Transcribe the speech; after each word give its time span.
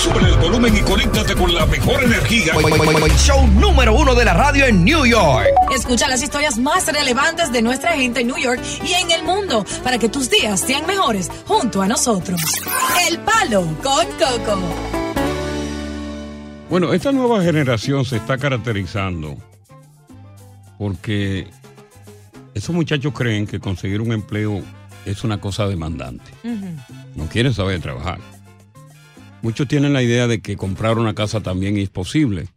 Sube 0.00 0.18
el 0.20 0.38
volumen 0.38 0.74
y 0.74 0.80
conéctate 0.80 1.34
con 1.34 1.52
la 1.52 1.66
mejor 1.66 2.02
energía. 2.02 2.54
Show 3.18 3.46
número 3.48 3.94
uno 3.94 4.14
de 4.14 4.24
la 4.24 4.32
radio 4.32 4.64
en 4.64 4.82
New 4.82 5.04
York. 5.04 5.46
Escucha 5.76 6.08
las 6.08 6.22
historias 6.22 6.56
más 6.56 6.86
relevantes 6.86 7.52
de 7.52 7.60
nuestra 7.60 7.92
gente 7.92 8.22
en 8.22 8.28
New 8.28 8.38
York 8.38 8.62
y 8.82 8.94
en 8.94 9.10
el 9.10 9.22
mundo 9.24 9.62
para 9.84 9.98
que 9.98 10.08
tus 10.08 10.30
días 10.30 10.58
sean 10.58 10.86
mejores 10.86 11.30
junto 11.46 11.82
a 11.82 11.86
nosotros. 11.86 12.40
El 13.06 13.18
Palo 13.18 13.66
con 13.82 14.06
Coco. 14.18 14.58
Bueno, 16.70 16.94
esta 16.94 17.12
nueva 17.12 17.42
generación 17.42 18.06
se 18.06 18.16
está 18.16 18.38
caracterizando 18.38 19.36
porque 20.78 21.46
esos 22.54 22.74
muchachos 22.74 23.12
creen 23.12 23.46
que 23.46 23.60
conseguir 23.60 24.00
un 24.00 24.12
empleo 24.12 24.62
es 25.04 25.24
una 25.24 25.42
cosa 25.42 25.66
demandante. 25.66 26.32
No 27.16 27.26
quieren 27.26 27.52
saber 27.52 27.82
trabajar. 27.82 28.18
Muchos 29.42 29.68
tienen 29.68 29.92
la 29.92 30.02
idea 30.02 30.26
de 30.26 30.40
que 30.40 30.56
comprar 30.56 30.98
una 30.98 31.14
casa 31.14 31.40
también 31.40 31.76
es 31.76 31.88
posible. 31.88 32.48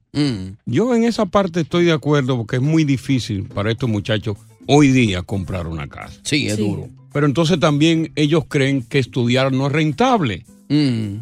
Yo 0.66 0.94
en 0.94 1.06
esa 1.06 1.26
parte 1.26 1.62
estoy 1.62 1.86
de 1.86 1.92
acuerdo 1.92 2.38
porque 2.38 2.58
es 2.58 2.62
muy 2.62 2.84
difícil 2.84 3.46
para 3.46 3.72
estos 3.72 3.90
muchachos 3.90 4.38
hoy 4.68 4.90
día 4.90 5.24
comprar 5.24 5.68
una 5.68 5.88
casa. 5.88 6.20
Sí, 6.24 6.48
es 6.48 6.58
duro. 6.58 6.90
Pero 7.12 7.26
entonces 7.26 7.60
también 7.60 8.12
ellos 8.16 8.44
creen 8.48 8.84
que 8.84 9.00
estudiar 9.00 9.52
no 9.52 9.68
es 9.68 9.72
rentable. 9.72 10.46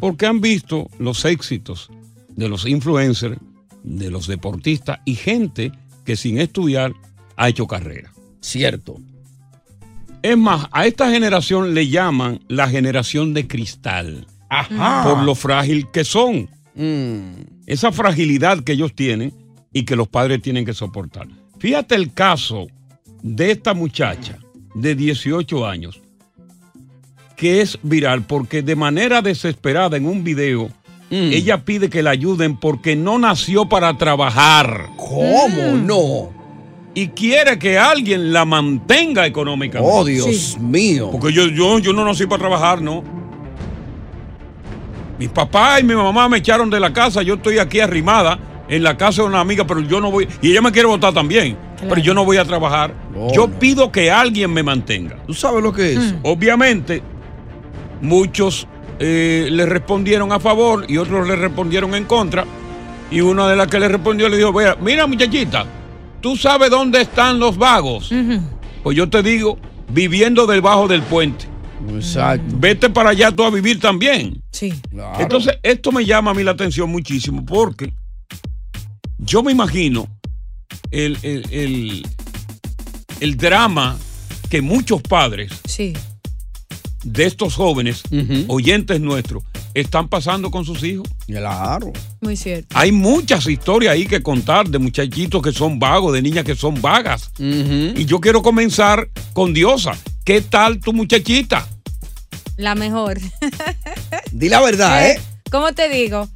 Porque 0.00 0.26
han 0.26 0.40
visto 0.40 0.88
los 0.98 1.24
éxitos 1.24 1.90
de 2.28 2.48
los 2.48 2.66
influencers, 2.66 3.38
de 3.82 4.10
los 4.10 4.26
deportistas 4.26 5.00
y 5.04 5.14
gente 5.14 5.72
que 6.04 6.16
sin 6.16 6.38
estudiar 6.38 6.94
ha 7.36 7.48
hecho 7.48 7.66
carrera. 7.66 8.12
Cierto. 8.40 8.98
Es 10.22 10.38
más, 10.38 10.68
a 10.72 10.86
esta 10.86 11.10
generación 11.10 11.74
le 11.74 11.88
llaman 11.88 12.40
la 12.48 12.68
generación 12.68 13.34
de 13.34 13.46
cristal. 13.46 14.26
Ajá. 14.52 15.04
Por 15.04 15.22
lo 15.24 15.34
frágil 15.34 15.88
que 15.90 16.04
son. 16.04 16.48
Esa 17.66 17.92
fragilidad 17.92 18.60
que 18.60 18.72
ellos 18.72 18.94
tienen 18.94 19.32
y 19.72 19.84
que 19.84 19.96
los 19.96 20.08
padres 20.08 20.42
tienen 20.42 20.64
que 20.64 20.74
soportar. 20.74 21.26
Fíjate 21.58 21.94
el 21.94 22.12
caso 22.12 22.66
de 23.22 23.52
esta 23.52 23.72
muchacha 23.72 24.38
de 24.74 24.94
18 24.94 25.66
años 25.66 26.00
que 27.36 27.60
es 27.60 27.78
viral 27.82 28.22
porque 28.22 28.62
de 28.62 28.76
manera 28.76 29.22
desesperada 29.22 29.96
en 29.96 30.06
un 30.06 30.22
video 30.22 30.70
ella 31.10 31.62
pide 31.64 31.90
que 31.90 32.02
la 32.02 32.10
ayuden 32.10 32.56
porque 32.56 32.96
no 32.96 33.18
nació 33.18 33.68
para 33.68 33.98
trabajar. 33.98 34.88
¿Cómo 34.96 35.76
no? 35.76 36.30
Y 36.94 37.08
quiere 37.08 37.58
que 37.58 37.78
alguien 37.78 38.32
la 38.32 38.46
mantenga 38.46 39.26
económicamente. 39.26 39.94
Oh, 39.94 40.04
Dios 40.04 40.58
mío. 40.58 41.10
Porque 41.12 41.32
yo, 41.32 41.48
yo, 41.48 41.78
yo 41.80 41.92
no 41.92 42.04
nací 42.04 42.26
para 42.26 42.38
trabajar, 42.38 42.80
¿no? 42.80 43.21
Mi 45.18 45.28
papá 45.28 45.78
y 45.80 45.84
mi 45.84 45.94
mamá 45.94 46.28
me 46.28 46.38
echaron 46.38 46.70
de 46.70 46.80
la 46.80 46.92
casa. 46.92 47.22
Yo 47.22 47.34
estoy 47.34 47.58
aquí 47.58 47.80
arrimada 47.80 48.38
en 48.68 48.82
la 48.82 48.96
casa 48.96 49.22
de 49.22 49.28
una 49.28 49.40
amiga, 49.40 49.66
pero 49.66 49.80
yo 49.80 50.00
no 50.00 50.10
voy. 50.10 50.26
Y 50.40 50.50
ella 50.50 50.62
me 50.62 50.72
quiere 50.72 50.88
votar 50.88 51.12
también. 51.12 51.56
Pero 51.80 52.00
yo 52.00 52.14
no 52.14 52.24
voy 52.24 52.36
a 52.36 52.44
trabajar. 52.44 52.94
Oh, 53.16 53.32
yo 53.34 53.48
no. 53.48 53.58
pido 53.58 53.90
que 53.90 54.10
alguien 54.10 54.52
me 54.52 54.62
mantenga. 54.62 55.16
¿Tú 55.26 55.34
sabes 55.34 55.62
lo 55.62 55.72
que 55.72 55.94
es? 55.94 56.14
Obviamente, 56.22 57.02
muchos 58.00 58.66
eh, 58.98 59.48
le 59.50 59.66
respondieron 59.66 60.32
a 60.32 60.38
favor 60.40 60.84
y 60.88 60.96
otros 60.96 61.26
le 61.26 61.36
respondieron 61.36 61.94
en 61.94 62.04
contra. 62.04 62.44
Y 63.10 63.20
una 63.20 63.48
de 63.48 63.56
las 63.56 63.66
que 63.66 63.80
le 63.80 63.88
respondió 63.88 64.28
le 64.28 64.36
dijo: 64.36 64.52
"Mira, 64.52 64.76
Mira, 64.80 65.06
muchachita, 65.06 65.66
¿tú 66.20 66.36
sabes 66.36 66.70
dónde 66.70 67.00
están 67.02 67.38
los 67.38 67.58
vagos? 67.58 68.12
Pues 68.82 68.96
yo 68.96 69.08
te 69.08 69.22
digo, 69.22 69.58
viviendo 69.88 70.46
debajo 70.46 70.88
del 70.88 71.02
puente. 71.02 71.46
Exacto. 71.90 72.56
Vete 72.58 72.90
para 72.90 73.10
allá 73.10 73.30
tú 73.32 73.42
a 73.44 73.50
vivir 73.50 73.78
también. 73.80 74.42
Sí. 74.50 74.72
Claro. 74.90 75.20
Entonces, 75.20 75.58
esto 75.62 75.92
me 75.92 76.04
llama 76.04 76.30
a 76.30 76.34
mí 76.34 76.42
la 76.42 76.52
atención 76.52 76.90
muchísimo 76.90 77.44
porque 77.44 77.92
yo 79.18 79.42
me 79.42 79.52
imagino 79.52 80.06
el, 80.90 81.18
el- 81.22 81.46
el- 81.50 82.06
el 83.20 83.36
drama 83.36 83.96
que 84.50 84.60
muchos 84.62 85.00
padres 85.02 85.52
Sí. 85.66 85.92
de 87.04 87.24
estos 87.24 87.54
jóvenes, 87.54 88.02
oyentes 88.48 89.00
nuestros, 89.00 89.42
están 89.74 90.08
pasando 90.08 90.50
con 90.50 90.64
sus 90.66 90.82
hijos. 90.84 91.08
Claro. 91.26 91.92
Muy 92.20 92.36
cierto. 92.36 92.68
Hay 92.76 92.92
muchas 92.92 93.46
historias 93.46 93.94
ahí 93.94 94.06
que 94.06 94.22
contar 94.22 94.68
de 94.68 94.78
muchachitos 94.78 95.40
que 95.42 95.52
son 95.52 95.78
vagos, 95.78 96.12
de 96.12 96.20
niñas 96.20 96.44
que 96.44 96.54
son 96.54 96.80
vagas. 96.82 97.30
Y 97.38 98.04
yo 98.04 98.20
quiero 98.20 98.42
comenzar 98.42 99.08
con 99.32 99.54
Diosa. 99.54 99.92
¿Qué 100.24 100.40
tal 100.42 100.78
tu 100.78 100.92
muchachita? 100.92 101.66
La 102.62 102.74
mejor. 102.74 103.18
Di 104.30 104.48
la 104.48 104.60
verdad, 104.60 105.10
¿eh? 105.10 105.20
¿Cómo 105.50 105.72
te 105.72 105.88
digo? 105.88 106.28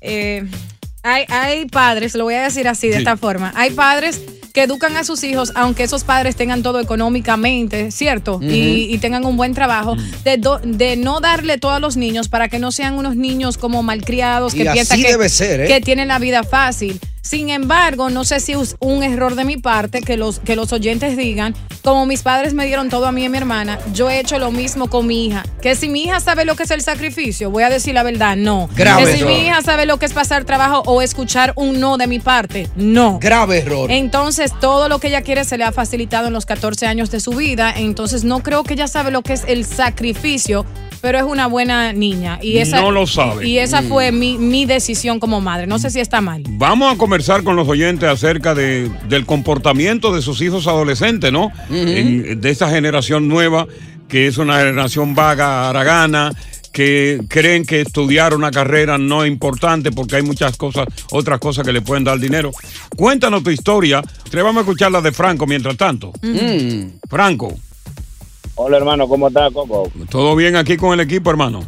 Eh, 0.00 0.44
hay, 1.02 1.24
hay 1.28 1.66
padres, 1.66 2.14
lo 2.14 2.24
voy 2.24 2.34
a 2.34 2.42
decir 2.42 2.68
así, 2.68 2.88
de 2.88 2.94
Sí. 2.94 2.98
esta 3.00 3.16
forma. 3.16 3.52
Hay 3.56 3.70
padres 3.70 4.20
que 4.52 4.62
educan 4.62 4.96
a 4.96 5.04
sus 5.04 5.22
hijos, 5.24 5.52
aunque 5.54 5.82
esos 5.82 6.04
padres 6.04 6.34
tengan 6.36 6.62
todo 6.62 6.80
económicamente, 6.80 7.90
¿cierto? 7.90 8.38
Y, 8.42 8.88
y 8.90 8.98
tengan 8.98 9.24
un 9.26 9.36
buen 9.36 9.52
trabajo, 9.54 9.96
de, 10.24 10.36
do- 10.38 10.60
de 10.62 10.96
no 10.96 11.20
darle 11.20 11.58
todo 11.58 11.72
a 11.72 11.80
los 11.80 11.96
niños 11.96 12.28
para 12.28 12.48
que 12.48 12.58
no 12.58 12.72
sean 12.72 12.94
unos 12.94 13.16
niños 13.16 13.58
como 13.58 13.82
malcriados 13.82 14.54
que 14.54 14.62
Y 14.64 14.68
piensan 14.68 15.00
que, 15.02 15.08
debe 15.08 15.28
ser, 15.28 15.60
¿eh? 15.62 15.66
que 15.68 15.80
tienen 15.82 16.08
la 16.08 16.18
vida 16.18 16.42
fácil. 16.42 16.98
Sin 17.26 17.50
embargo, 17.50 18.08
no 18.08 18.24
sé 18.24 18.38
si 18.38 18.52
es 18.52 18.76
un 18.78 19.02
error 19.02 19.34
de 19.34 19.44
mi 19.44 19.56
parte 19.56 20.00
que 20.00 20.16
los, 20.16 20.38
que 20.38 20.54
los 20.54 20.72
oyentes 20.72 21.16
digan, 21.16 21.56
como 21.82 22.06
mis 22.06 22.22
padres 22.22 22.54
me 22.54 22.66
dieron 22.66 22.88
todo 22.88 23.06
a 23.06 23.10
mí 23.12 23.22
y 23.22 23.26
a 23.26 23.28
mi 23.28 23.36
hermana, 23.36 23.80
yo 23.92 24.08
he 24.08 24.20
hecho 24.20 24.38
lo 24.38 24.52
mismo 24.52 24.88
con 24.88 25.08
mi 25.08 25.26
hija. 25.26 25.44
Que 25.60 25.74
si 25.74 25.88
mi 25.88 26.04
hija 26.04 26.20
sabe 26.20 26.44
lo 26.44 26.54
que 26.54 26.62
es 26.62 26.70
el 26.70 26.82
sacrificio, 26.82 27.50
voy 27.50 27.64
a 27.64 27.68
decir 27.68 27.94
la 27.94 28.04
verdad, 28.04 28.36
no. 28.36 28.68
Grave 28.76 29.04
que 29.06 29.12
si 29.12 29.18
error. 29.22 29.32
mi 29.32 29.40
hija 29.40 29.60
sabe 29.62 29.86
lo 29.86 29.98
que 29.98 30.06
es 30.06 30.12
pasar 30.12 30.44
trabajo 30.44 30.82
o 30.86 31.02
escuchar 31.02 31.52
un 31.56 31.80
no 31.80 31.96
de 31.96 32.06
mi 32.06 32.20
parte, 32.20 32.68
no. 32.76 33.18
Grave 33.20 33.58
error. 33.58 33.90
Entonces, 33.90 34.52
todo 34.60 34.88
lo 34.88 35.00
que 35.00 35.08
ella 35.08 35.22
quiere 35.22 35.44
se 35.44 35.58
le 35.58 35.64
ha 35.64 35.72
facilitado 35.72 36.28
en 36.28 36.32
los 36.32 36.46
14 36.46 36.86
años 36.86 37.10
de 37.10 37.18
su 37.18 37.32
vida. 37.32 37.72
Entonces, 37.76 38.22
no 38.22 38.44
creo 38.44 38.62
que 38.62 38.74
ella 38.74 38.86
sabe 38.86 39.10
lo 39.10 39.22
que 39.22 39.32
es 39.32 39.42
el 39.48 39.64
sacrificio, 39.64 40.64
pero 41.00 41.18
es 41.18 41.24
una 41.24 41.46
buena 41.46 41.92
niña. 41.92 42.38
Y 42.42 42.58
esa, 42.58 42.80
No 42.80 42.90
lo 42.90 43.06
sabe. 43.06 43.46
Y 43.48 43.58
esa 43.58 43.82
Mm. 43.82 43.88
fue 43.88 44.12
mi, 44.12 44.38
mi 44.38 44.64
decisión 44.66 45.18
como 45.20 45.40
madre. 45.40 45.66
No 45.66 45.78
sé 45.78 45.90
si 45.90 46.00
está 46.00 46.20
mal. 46.20 46.42
Vamos 46.48 46.92
a 46.94 46.96
conversar 47.16 47.44
con 47.44 47.56
los 47.56 47.66
oyentes 47.66 48.06
acerca 48.10 48.54
de, 48.54 48.90
del 49.08 49.24
comportamiento 49.24 50.14
de 50.14 50.20
sus 50.20 50.42
hijos 50.42 50.66
adolescentes, 50.66 51.32
¿no? 51.32 51.50
En- 51.70 52.40
de 52.42 52.50
esta 52.50 52.68
generación 52.68 53.26
nueva, 53.26 53.66
que 54.06 54.26
es 54.26 54.36
una 54.36 54.58
generación 54.58 55.14
vaga, 55.14 55.70
aragana, 55.70 56.30
que 56.74 57.22
creen 57.26 57.64
que 57.64 57.80
estudiar 57.80 58.34
una 58.34 58.50
carrera 58.50 58.98
no 58.98 59.24
es 59.24 59.30
importante 59.32 59.90
porque 59.92 60.16
hay 60.16 60.22
muchas 60.24 60.58
cosas, 60.58 60.86
otras 61.10 61.40
cosas 61.40 61.64
que 61.64 61.72
le 61.72 61.80
pueden 61.80 62.04
dar 62.04 62.18
dinero. 62.18 62.50
Cuéntanos 62.94 63.42
tu 63.42 63.48
historia. 63.48 64.02
Vamos 64.34 64.56
a 64.58 64.60
escuchar 64.60 64.92
la 64.92 65.00
de 65.00 65.10
Franco 65.12 65.46
mientras 65.46 65.74
tanto. 65.78 66.12
Franco. 67.08 67.54
Hola 68.56 68.76
hermano, 68.76 69.08
¿cómo 69.08 69.28
está 69.28 69.50
Coco? 69.50 69.90
¿Todo 70.10 70.36
bien 70.36 70.54
aquí 70.56 70.76
con 70.76 70.92
el 70.92 71.00
equipo, 71.00 71.30
hermano? 71.30 71.66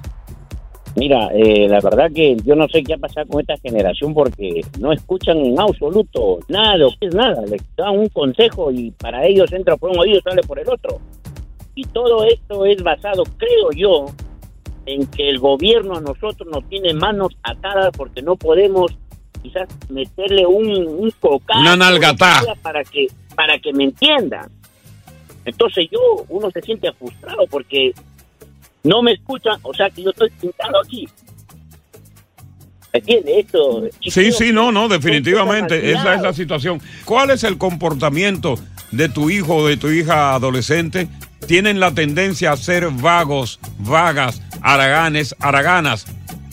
Mira, 0.96 1.28
eh, 1.32 1.68
la 1.68 1.80
verdad 1.80 2.10
que 2.12 2.36
yo 2.44 2.56
no 2.56 2.66
sé 2.68 2.82
qué 2.82 2.94
ha 2.94 2.98
pasado 2.98 3.26
con 3.28 3.40
esta 3.40 3.56
generación 3.58 4.14
porque 4.14 4.62
no 4.80 4.92
escuchan 4.92 5.38
en 5.38 5.60
absoluto 5.60 6.38
nada, 6.48 6.76
es 7.00 7.14
nada, 7.14 7.42
les 7.46 7.62
dan 7.76 7.98
un 7.98 8.08
consejo 8.08 8.70
y 8.72 8.90
para 8.92 9.24
ellos 9.26 9.52
entra 9.52 9.76
por 9.76 9.90
un 9.90 9.98
oído 9.98 10.18
y 10.18 10.22
sale 10.22 10.42
por 10.42 10.58
el 10.58 10.68
otro. 10.68 11.00
Y 11.74 11.84
todo 11.84 12.24
esto 12.24 12.66
es 12.66 12.82
basado, 12.82 13.22
creo 13.36 13.70
yo, 13.76 14.06
en 14.86 15.06
que 15.06 15.28
el 15.28 15.38
gobierno 15.38 15.96
a 15.96 16.00
nosotros 16.00 16.48
nos 16.50 16.68
tiene 16.68 16.94
manos 16.94 17.36
atadas 17.42 17.90
porque 17.96 18.22
no 18.22 18.36
podemos 18.36 18.96
quizás 19.42 19.68
meterle 19.88 20.46
un, 20.46 20.66
un 20.68 21.10
cocazo 21.20 21.60
Una 21.60 21.76
nalgatá. 21.76 22.42
para 22.62 22.82
que 22.82 23.06
para 23.36 23.58
que 23.60 23.72
me 23.72 23.84
entiendan. 23.84 24.50
Entonces 25.44 25.88
yo 25.92 26.00
uno 26.28 26.50
se 26.50 26.60
siente 26.60 26.92
frustrado 26.92 27.46
porque 27.48 27.92
no 28.84 29.02
me 29.02 29.12
escuchan, 29.12 29.58
o 29.62 29.74
sea 29.74 29.90
que 29.90 30.02
yo 30.02 30.10
estoy 30.10 30.30
pintado 30.30 30.80
aquí. 30.84 31.08
Esto 32.92 33.82
Sí, 34.00 34.32
sí, 34.32 34.52
no, 34.52 34.72
no, 34.72 34.88
definitivamente. 34.88 35.92
Esa 35.92 36.14
es 36.14 36.22
la 36.22 36.32
situación. 36.32 36.80
¿Cuál 37.04 37.30
es 37.30 37.44
el 37.44 37.58
comportamiento 37.58 38.58
de 38.90 39.08
tu 39.08 39.30
hijo 39.30 39.56
o 39.56 39.68
de 39.68 39.76
tu 39.76 39.88
hija 39.88 40.34
adolescente? 40.34 41.08
Tienen 41.46 41.80
la 41.80 41.92
tendencia 41.92 42.52
a 42.52 42.56
ser 42.56 42.88
vagos, 42.90 43.60
vagas, 43.78 44.42
araganes, 44.62 45.34
araganas. 45.38 46.06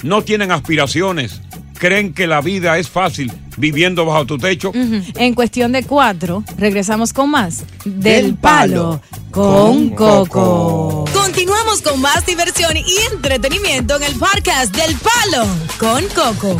No 0.03 0.23
tienen 0.23 0.51
aspiraciones. 0.51 1.41
Creen 1.77 2.13
que 2.13 2.25
la 2.27 2.41
vida 2.41 2.77
es 2.77 2.89
fácil 2.89 3.31
viviendo 3.57 4.05
bajo 4.05 4.25
tu 4.25 4.37
techo. 4.37 4.71
En 4.73 5.33
cuestión 5.33 5.71
de 5.71 5.83
cuatro, 5.83 6.43
regresamos 6.57 7.13
con 7.13 7.31
más 7.31 7.63
del 7.83 8.35
palo 8.35 9.01
con 9.31 9.89
Coco. 9.89 11.05
Continuamos 11.13 11.81
con 11.81 11.99
más 12.01 12.25
diversión 12.25 12.77
y 12.77 12.85
entretenimiento 13.13 13.97
en 13.97 14.03
el 14.03 14.15
podcast 14.15 14.75
del 14.75 14.95
Palo 14.95 15.45
con 15.77 16.03
Coco. 16.15 16.57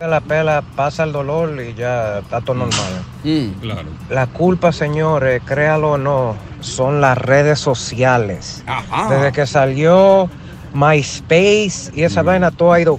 La 0.00 0.20
pela 0.20 0.64
pasa 0.74 1.04
el 1.04 1.12
dolor 1.12 1.56
y 1.62 1.74
ya 1.74 2.18
está 2.18 2.40
todo 2.40 2.56
normal. 2.56 3.04
Claro. 3.60 3.88
La 4.10 4.26
culpa, 4.26 4.72
señores, 4.72 5.40
créalo 5.44 5.92
o 5.92 5.98
no, 5.98 6.36
son 6.60 7.00
las 7.00 7.16
redes 7.16 7.60
sociales. 7.60 8.64
Desde 9.08 9.30
que 9.30 9.46
salió 9.46 10.28
MySpace 10.74 11.92
y 11.94 12.02
esa 12.02 12.22
vaina 12.22 12.50
todo 12.50 12.72
ha 12.72 12.80
ido 12.80 12.98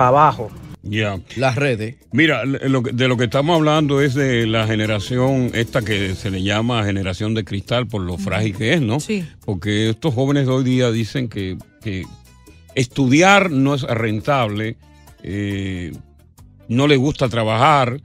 para 0.00 0.08
abajo. 0.08 0.50
Ya. 0.82 1.20
Las 1.36 1.56
redes. 1.56 1.96
Mira, 2.10 2.44
lo 2.46 2.82
que- 2.82 2.92
de 2.92 3.06
lo 3.06 3.18
que 3.18 3.24
estamos 3.24 3.54
hablando 3.54 4.00
es 4.00 4.14
de 4.14 4.46
la 4.46 4.66
generación 4.66 5.50
esta 5.52 5.82
que 5.82 6.14
se 6.14 6.30
le 6.30 6.42
llama 6.42 6.84
generación 6.84 7.34
de 7.34 7.44
cristal 7.44 7.86
por 7.86 8.00
lo 8.00 8.16
frágil 8.16 8.56
que 8.56 8.72
es, 8.72 8.80
¿no? 8.80 8.98
Sí. 8.98 9.24
Porque 9.44 9.90
estos 9.90 10.14
jóvenes 10.14 10.46
de 10.46 10.52
hoy 10.52 10.64
día 10.64 10.90
dicen 10.90 11.28
que, 11.28 11.58
que 11.82 12.04
estudiar 12.74 13.50
no 13.50 13.74
es 13.74 13.82
rentable, 13.82 14.76
eh, 15.22 15.92
no 16.68 16.86
le 16.86 16.96
gusta 16.96 17.28
trabajar, 17.28 18.00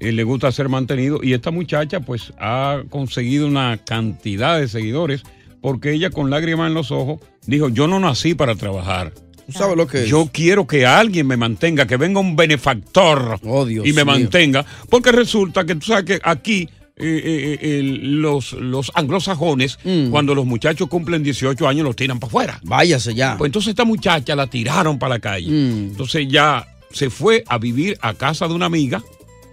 eh, 0.00 0.10
le 0.12 0.24
gusta 0.24 0.50
ser 0.50 0.68
mantenido 0.68 1.20
y 1.22 1.32
esta 1.32 1.50
muchacha 1.50 2.00
pues 2.00 2.32
ha 2.38 2.82
conseguido 2.90 3.46
una 3.46 3.78
cantidad 3.78 4.58
de 4.58 4.66
seguidores 4.68 5.22
porque 5.60 5.92
ella 5.92 6.10
con 6.10 6.30
lágrimas 6.30 6.68
en 6.68 6.74
los 6.74 6.90
ojos 6.90 7.20
dijo, 7.46 7.68
yo 7.68 7.86
no 7.86 8.00
nací 8.00 8.34
para 8.34 8.54
trabajar. 8.56 9.12
¿Tú 9.46 9.52
sabes 9.52 9.76
lo 9.76 9.86
que 9.86 10.02
es? 10.04 10.08
Yo 10.08 10.28
quiero 10.32 10.66
que 10.66 10.84
alguien 10.86 11.26
me 11.26 11.36
mantenga, 11.36 11.86
que 11.86 11.96
venga 11.96 12.20
un 12.20 12.34
benefactor 12.36 13.38
Oh, 13.44 13.64
Dios 13.64 13.86
y 13.86 13.92
me 13.92 14.04
mío. 14.04 14.06
mantenga, 14.06 14.64
porque 14.90 15.12
resulta 15.12 15.64
que 15.64 15.74
tú 15.76 15.86
sabes 15.86 16.04
que 16.04 16.20
aquí 16.22 16.68
eh, 16.98 17.20
eh, 17.24 17.58
eh, 17.60 17.80
los, 17.82 18.52
los 18.54 18.90
anglosajones, 18.94 19.78
cuando 20.10 20.34
los 20.34 20.46
muchachos 20.46 20.88
cumplen 20.88 21.22
18 21.22 21.68
años, 21.68 21.84
los 21.84 21.94
tiran 21.94 22.18
para 22.18 22.28
afuera. 22.28 22.60
Mm. 22.62 22.68
Váyase 22.68 23.14
ya. 23.14 23.36
Pues 23.36 23.48
entonces 23.50 23.70
esta 23.70 23.84
muchacha 23.84 24.34
la 24.34 24.46
tiraron 24.46 24.98
para 24.98 25.16
la 25.16 25.18
calle. 25.20 25.48
Mm. 25.50 25.90
Entonces 25.90 26.26
ya 26.28 26.66
se 26.90 27.10
fue 27.10 27.44
a 27.48 27.58
vivir 27.58 27.98
a 28.00 28.14
casa 28.14 28.48
de 28.48 28.54
una 28.54 28.66
amiga, 28.66 29.02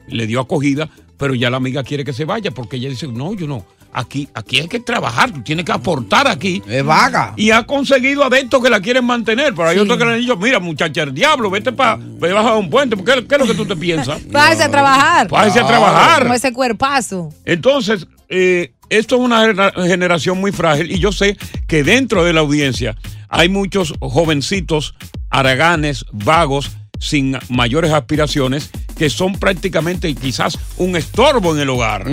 le 0.08 0.26
dio 0.26 0.40
acogida, 0.40 0.90
pero 1.18 1.36
ya 1.36 1.50
la 1.50 1.58
amiga 1.58 1.84
quiere 1.84 2.04
que 2.06 2.14
se 2.14 2.26
vaya 2.26 2.52
porque 2.52 2.78
ella 2.78 2.90
dice, 2.90 3.08
no, 3.08 3.34
yo 3.34 3.46
no. 3.48 3.66
Aquí, 3.94 4.28
aquí 4.34 4.60
hay 4.60 4.68
que 4.68 4.80
trabajar, 4.80 5.32
tú 5.32 5.42
tienes 5.44 5.66
que 5.66 5.72
aportar 5.72 6.28
aquí. 6.28 6.62
Es 6.68 6.84
vaga. 6.84 7.34
Y 7.38 7.52
ha 7.52 7.64
conseguido 7.64 8.24
adeptos 8.24 8.62
que 8.64 8.70
la 8.70 8.80
quieren 8.80 9.06
mantener, 9.06 9.54
pero 9.54 9.70
hay 9.70 9.78
otros 9.78 9.98
que 9.98 10.06
le 10.06 10.14
han 10.14 10.20
dicho, 10.20 10.36
mira, 10.36 10.60
muchacha, 10.60 11.04
el 11.04 11.14
diablo, 11.14 11.50
vete 11.50 11.72
para 11.72 12.00
bajar 12.20 12.58
un 12.58 12.70
puente, 12.70 12.98
porque 12.98 13.14
¿qué, 13.14 13.28
qué 13.28 13.36
es 13.36 13.42
lo 13.42 13.48
que 13.48 13.54
tú 13.54 13.66
te 13.66 13.76
piensas? 13.76 14.20
Váyase 14.32 14.64
a 14.64 14.72
trabajar. 14.72 15.30
Váyase 15.30 15.60
a 15.60 15.68
trabajar. 15.68 16.24
Como 16.24 16.34
ese 16.34 16.52
cuerpazo. 16.54 17.30
Entonces, 17.46 18.08
eh, 18.30 18.74
esto 18.90 19.16
es 19.16 19.22
una 19.22 19.72
generación 19.88 20.40
muy 20.40 20.52
frágil 20.52 20.92
y 20.92 21.00
yo 21.00 21.12
sé 21.12 21.38
que 21.68 21.84
dentro 21.84 22.24
de 22.24 22.34
la 22.34 22.42
audiencia 22.42 22.96
hay 23.30 23.50
muchos 23.50 23.94
jovencitos, 24.00 24.96
araganes, 25.30 26.06
vagos, 26.12 26.72
sin 27.00 27.38
mayores 27.50 27.92
aspiraciones, 27.92 28.70
que 28.98 29.10
son 29.10 29.34
prácticamente 29.34 30.14
quizás 30.16 30.58
un 30.78 30.96
estorbo 30.96 31.54
en 31.56 31.62
el 31.62 31.70
hogar. 31.70 32.04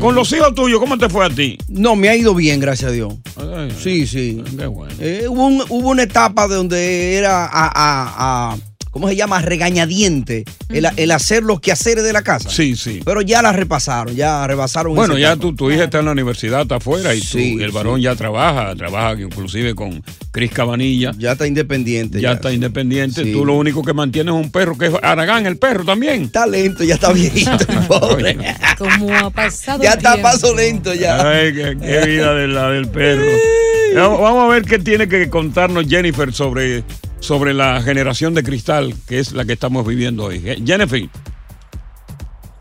Con 0.00 0.14
los 0.14 0.32
hijos 0.32 0.54
tuyos, 0.54 0.78
¿cómo 0.80 0.96
te 0.96 1.08
fue 1.08 1.26
a 1.26 1.30
ti? 1.30 1.58
No, 1.68 1.96
me 1.96 2.08
ha 2.08 2.16
ido 2.16 2.34
bien, 2.34 2.60
gracias 2.60 2.90
a 2.90 2.94
Dios. 2.94 3.14
Ay, 3.36 3.70
Sí, 3.82 4.06
sí. 4.06 4.42
qué 4.56 4.66
bueno. 4.66 4.94
Eh, 5.00 5.26
hubo, 5.28 5.46
un- 5.46 5.64
hubo 5.68 5.90
una 5.90 6.04
etapa 6.04 6.48
de 6.48 6.54
donde 6.54 7.16
era 7.16 7.44
a, 7.46 7.66
a- 7.66 8.52
a- 8.52 8.56
¿cómo 8.90 9.08
se 9.08 9.16
llama? 9.16 9.40
Regañadiente. 9.42 10.44
El, 10.68 10.86
el 10.96 11.10
hacer 11.10 11.42
los 11.42 11.60
quehaceres 11.60 12.04
de 12.04 12.12
la 12.12 12.22
casa. 12.22 12.50
Sí, 12.50 12.76
sí. 12.76 13.00
Pero 13.04 13.22
ya 13.22 13.42
la 13.42 13.52
repasaron, 13.52 14.14
ya 14.14 14.46
rebasaron. 14.46 14.94
Bueno, 14.94 15.16
ya 15.18 15.36
tu, 15.36 15.54
tu 15.54 15.70
hija 15.70 15.84
está 15.84 16.00
en 16.00 16.06
la 16.06 16.12
universidad, 16.12 16.62
está 16.62 16.76
afuera 16.76 17.14
y 17.14 17.20
tú- 17.20 17.26
Sí, 17.38 17.58
el 17.60 17.70
varón 17.72 17.96
sí. 17.96 18.02
ya 18.02 18.14
trabaja, 18.16 18.74
trabaja 18.76 19.20
inclusive 19.20 19.74
con 19.74 20.02
Cris 20.30 20.50
Cabanilla. 20.52 21.12
Ya 21.18 21.32
está 21.32 21.46
independiente. 21.46 22.20
Ya, 22.20 22.32
está 22.32 22.52
independiente. 22.52 23.24
Sí. 23.24 23.32
Tú 23.32 23.44
lo 23.44 23.54
único 23.54 23.82
que 23.82 23.92
mantienes 23.92 24.34
es 24.34 24.40
un 24.44 24.50
perro 24.50 24.76
que 24.76 24.86
es 24.86 24.92
Aragán, 25.02 25.46
el 25.46 25.56
perro 25.56 25.84
también. 25.84 26.22
Está 26.24 26.46
lento, 26.46 26.84
ya 26.84 26.94
está 26.94 27.12
viejito, 27.12 27.52
el 27.68 27.78
pobre. 27.88 28.36
Como 28.76 29.14
ha 29.16 29.30
pasado 29.30 29.82
ya 29.82 29.90
está 29.92 30.12
tiempo. 30.14 30.30
paso 30.30 30.54
lento 30.54 30.94
ya. 30.94 31.28
Ay, 31.28 31.52
qué, 31.54 31.76
qué 31.80 32.06
vida 32.06 32.34
de 32.34 32.48
la 32.48 32.70
del 32.70 32.88
perro. 32.88 33.22
Vamos 33.94 34.20
vamos 34.20 34.44
a 34.44 34.54
ver 34.54 34.64
qué 34.64 34.78
tiene 34.78 35.08
que 35.08 35.30
contarnos 35.30 35.86
Jennifer 35.88 36.30
sobre, 36.32 36.84
sobre 37.20 37.52
la 37.54 37.80
generación 37.82 38.34
de 38.34 38.42
cristal, 38.42 38.94
que 39.06 39.18
es 39.18 39.32
la 39.32 39.44
que 39.44 39.52
estamos 39.54 39.86
viviendo 39.86 40.24
hoy. 40.24 40.42
Eh, 40.44 40.62
Jennifer, 40.64 41.02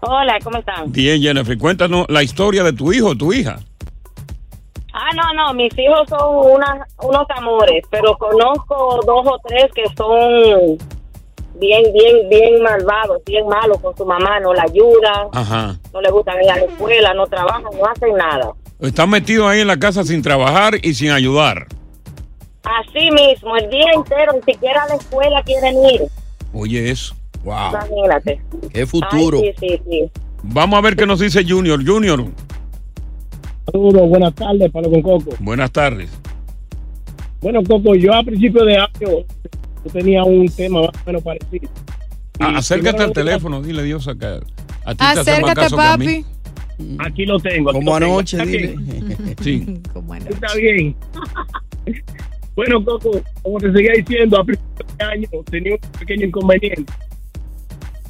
Hola, 0.02 0.38
¿cómo 0.44 0.58
están? 0.60 0.92
bien, 0.92 1.22
Jennifer, 1.22 1.58
cuéntanos 1.58 2.06
la 2.10 2.24
historia 2.24 2.64
de 2.64 2.74
tu 2.74 2.94
hijo 2.94 3.16
tu 3.16 3.34
hija. 3.34 3.60
Ah, 4.94 5.10
no, 5.16 5.34
no, 5.34 5.54
mis 5.54 5.72
hijos 5.78 6.08
son 6.10 6.36
unos 7.04 7.26
amores, 7.36 7.84
pero 7.92 8.18
conozco 8.18 9.00
dos 9.06 9.26
o 9.28 9.40
tres 9.48 9.66
que 9.76 9.84
son 9.96 10.78
bien, 11.60 11.84
bien, 11.94 12.30
bien 12.30 12.62
malvados, 12.64 13.22
bien 13.26 13.48
malos 13.48 13.80
con 13.80 13.96
su 13.96 14.06
mamá, 14.06 14.40
no 14.40 14.54
la 14.54 14.64
ayudan, 14.64 15.28
Ajá. 15.34 15.76
no 15.94 16.02
le 16.02 16.10
gustan 16.12 16.36
ir 16.44 16.50
a 16.50 16.56
la 16.56 16.62
escuela, 16.64 17.14
no 17.14 17.28
trabajan, 17.28 17.64
no 17.64 17.86
hacen 17.88 18.16
nada. 18.16 18.52
Están 18.80 19.10
metidos 19.10 19.48
ahí 19.48 19.62
en 19.62 19.68
la 19.68 19.78
casa 19.78 20.04
sin 20.04 20.22
trabajar 20.22 20.76
y 20.82 20.94
sin 20.94 21.12
ayudar. 21.12 21.68
Así 22.82 23.10
mismo, 23.12 23.56
el 23.56 23.70
día 23.70 23.86
entero, 23.96 24.34
ni 24.34 24.54
siquiera 24.54 24.84
a 24.84 24.88
la 24.90 24.96
escuela 24.96 25.42
quieren 25.44 25.76
ir. 25.86 26.02
Oye, 26.54 26.92
eso. 26.92 27.16
Wow. 27.44 27.70
Imagínate. 27.70 28.42
Qué 28.74 28.86
futuro. 28.86 29.40
Ay, 29.42 29.54
sí, 29.60 29.68
sí, 29.70 29.82
sí. 29.90 30.12
Vamos 30.44 30.78
a 30.78 30.82
ver 30.82 30.96
qué 30.96 31.06
nos 31.06 31.20
dice 31.20 31.44
Junior. 31.48 31.86
Junior, 31.86 32.26
Saludos, 33.72 34.08
buenas 34.10 34.34
tardes, 34.36 34.72
Palo 34.72 34.90
con 34.90 35.02
Coco. 35.02 35.32
buenas 35.40 35.72
tardes. 35.72 36.10
Bueno, 37.42 37.62
Coco, 37.64 37.96
yo 37.96 38.14
a 38.14 38.24
principio 38.24 38.64
de 38.66 38.78
año 38.78 38.90
yo 39.00 39.92
tenía 39.92 40.24
un 40.24 40.48
tema 40.50 40.82
más 40.82 40.90
o 40.90 41.06
menos 41.06 41.22
parecido. 41.24 41.70
Ah, 42.40 42.54
acércate 42.58 43.04
al 43.04 43.12
teléfono, 43.14 43.62
dile 43.62 43.84
Dios 43.84 44.08
acá. 44.08 44.40
A 44.86 44.92
ti 44.92 44.98
te 44.98 45.04
hace 45.04 45.16
más 45.16 45.28
Acércate, 45.28 45.56
caso 45.62 45.76
que 45.78 45.82
a 45.84 45.98
mí. 45.98 46.06
papi. 46.06 46.26
Aquí 47.00 47.26
lo 47.26 47.40
tengo. 47.40 47.72
aquí 47.72 47.80
Como 47.80 47.92
lo 47.92 48.00
tengo. 48.00 48.14
anoche, 48.14 48.38
Está 48.38 48.46
dile. 48.50 48.76
bien, 48.78 49.36
Sí. 49.42 49.82
Como 49.94 50.14
anoche. 50.14 50.34
Está 50.34 50.54
bien. 50.56 50.96
bueno, 52.58 52.84
Coco, 52.84 53.22
como 53.42 53.60
te 53.60 53.72
seguía 53.72 53.94
diciendo, 53.96 54.38
a 54.40 54.44
principio 54.44 54.86
de 54.98 55.06
año 55.06 55.30
tenía 55.50 55.76
un 55.76 55.92
pequeño 56.00 56.26
inconveniente 56.26 56.92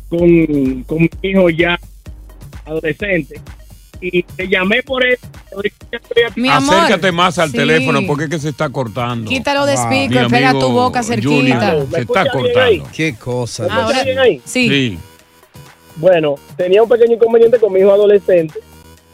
con, 0.10 0.84
con 0.84 0.98
mi 1.02 1.10
hijo 1.22 1.50
ya 1.50 1.78
adolescente. 2.66 3.40
Y 4.00 4.24
te 4.24 4.48
llamé 4.48 4.82
por 4.84 5.06
eso. 5.06 5.28
Mi 6.36 6.50
amor. 6.50 6.76
Acércate 6.76 7.12
más 7.12 7.38
al 7.40 7.50
Sí. 7.52 7.58
teléfono 7.58 8.00
porque 8.06 8.26
es 8.26 8.30
que 8.30 8.40
se 8.40 8.50
está 8.50 8.70
cortando. 8.70 9.28
Quítalo 9.30 9.66
de 9.66 9.74
Wow. 9.76 9.84
speaker, 9.84 10.28
pega 10.28 10.52
tu 10.54 10.70
boca 10.72 11.02
cerquita. 11.04 11.74
¿Me 11.76 11.88
Se 11.98 12.02
está 12.02 12.30
cortando. 12.30 12.88
Qué 12.96 13.16
cosa. 13.16 13.64
¿Me 13.64 13.70
escucha 13.70 13.86
Ahora-? 13.86 14.24
Sí. 14.46 14.70
Sí. 14.70 14.98
Bueno, 15.96 16.36
tenía 16.56 16.84
un 16.84 16.90
pequeño 16.90 17.16
inconveniente 17.16 17.60
con 17.60 17.74
mi 17.74 17.80
hijo 17.80 17.92
adolescente 17.92 18.60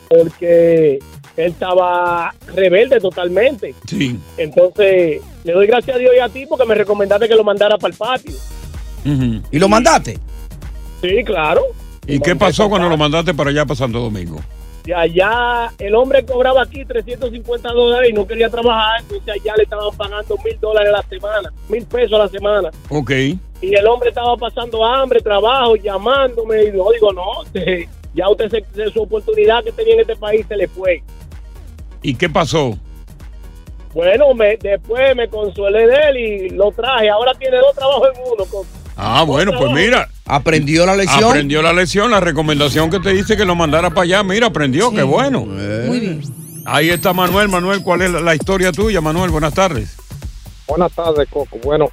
porque 0.10 1.00
él 1.38 1.52
estaba 1.52 2.34
rebelde 2.54 3.00
totalmente. 3.00 3.74
Sí. 3.88 4.18
Entonces, 4.38 5.22
le 5.44 5.54
doy 5.54 5.68
gracias 5.68 5.96
a 5.96 6.00
Dios 6.00 6.12
y 6.16 6.20
a 6.20 6.30
ti 6.30 6.46
porque 6.48 6.66
me 6.66 6.76
recomendaste 6.76 7.28
que 7.28 7.36
lo 7.36 7.44
mandara 7.44 7.78
para 7.78 7.92
el 7.92 7.98
patio. 7.98 8.34
¿Y 9.52 9.60
lo 9.60 9.68
mandaste? 9.68 10.18
Sí, 11.02 11.24
claro. 11.26 11.62
¿Y 12.08 12.20
qué 12.20 12.36
pasó 12.36 12.70
cuando 12.70 12.88
lo 12.90 12.98
mandaste 12.98 13.34
para 13.34 13.50
allá 13.50 13.66
para 13.66 13.76
Santo 13.76 14.00
Domingo? 14.00 14.40
de 14.86 14.94
allá, 14.94 15.72
el 15.80 15.96
hombre 15.96 16.26
cobraba 16.26 16.62
aquí 16.64 16.84
350 16.84 17.70
dólares 17.72 18.10
y 18.10 18.14
no 18.14 18.28
quería 18.28 18.50
trabajar, 18.50 19.00
entonces 19.00 19.30
allá 19.30 19.54
le 19.56 19.64
estaban 19.64 19.96
pagando 19.96 20.36
mil 20.44 20.60
dólares 20.60 20.90
a 20.90 20.98
la 20.98 21.04
semana, 21.04 21.54
mil 21.70 21.86
pesos 21.86 22.12
a 22.20 22.24
la 22.24 22.28
semana. 22.28 22.70
Ok. 22.90 23.12
Y 23.62 23.74
el 23.76 23.88
hombre 23.88 24.10
estaba 24.10 24.36
pasando 24.36 24.84
hambre, 24.84 25.22
trabajo, 25.22 25.78
llamándome. 25.78 26.64
Y 26.64 26.74
yo 26.76 26.86
digo, 26.92 27.14
no, 27.14 27.24
ya 28.14 28.28
usted 28.28 28.50
se, 28.52 28.66
se- 28.76 28.92
su 28.92 29.04
oportunidad 29.04 29.64
que 29.64 29.72
tenía 29.72 29.94
en 29.94 30.00
este 30.02 30.18
país 30.18 30.46
se 30.50 30.58
le 30.58 30.68
fue. 30.68 31.02
¿Y 32.04 32.16
qué 32.16 32.30
pasó? 32.30 32.78
Bueno, 33.94 34.34
me, 34.34 34.58
después 34.58 35.16
me 35.16 35.28
consolé 35.30 35.88
de 35.88 35.96
él 36.10 36.18
y 36.18 36.50
lo 36.50 36.72
traje. 36.72 37.10
Ahora 37.10 37.32
tiene 37.36 37.58
dos 37.58 37.74
trabajos 37.76 38.10
en 38.16 38.22
uno. 38.34 38.46
con- 38.46 38.68
Ah, 38.96 39.24
bueno, 39.26 39.52
pues 39.58 39.72
mira. 39.72 40.08
Aprendió 40.26 40.86
la 40.86 40.96
lección. 40.96 41.24
Aprendió 41.26 41.62
la 41.62 41.74
lección, 41.74 42.10
la 42.12 42.20
recomendación 42.20 42.90
que 42.90 43.00
te 43.00 43.12
dice 43.12 43.36
que 43.38 43.46
lo 43.46 43.56
mandara 43.56 43.90
para 43.90 44.02
allá. 44.04 44.24
Mira, 44.24 44.48
aprendió, 44.48 44.92
qué 44.92 45.04
bueno. 45.04 45.42
Muy 45.46 46.00
bien. 46.00 46.22
Ahí 46.66 46.90
está 46.90 47.12
Manuel. 47.14 47.50
Manuel, 47.50 47.82
¿cuál 47.84 48.02
es 48.04 48.12
la, 48.12 48.22
la 48.22 48.36
historia 48.36 48.72
tuya, 48.72 49.02
Manuel? 49.02 49.32
Buenas 49.32 49.54
tardes. 49.54 49.98
Buenas 50.68 50.92
tardes, 50.94 51.28
Coco. 51.30 51.58
Bueno, 51.64 51.90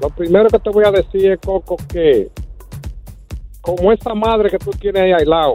lo 0.00 0.08
primero 0.10 0.48
que 0.48 0.58
te 0.58 0.70
voy 0.70 0.84
a 0.84 0.90
decir 0.90 1.30
es, 1.32 1.38
Coco, 1.40 1.76
que 1.92 2.28
como 3.60 3.92
esa 3.92 4.14
madre 4.14 4.50
que 4.50 4.58
tú 4.58 4.70
tienes 4.72 5.02
ahí 5.02 5.12
al 5.12 5.28
lado, 5.28 5.52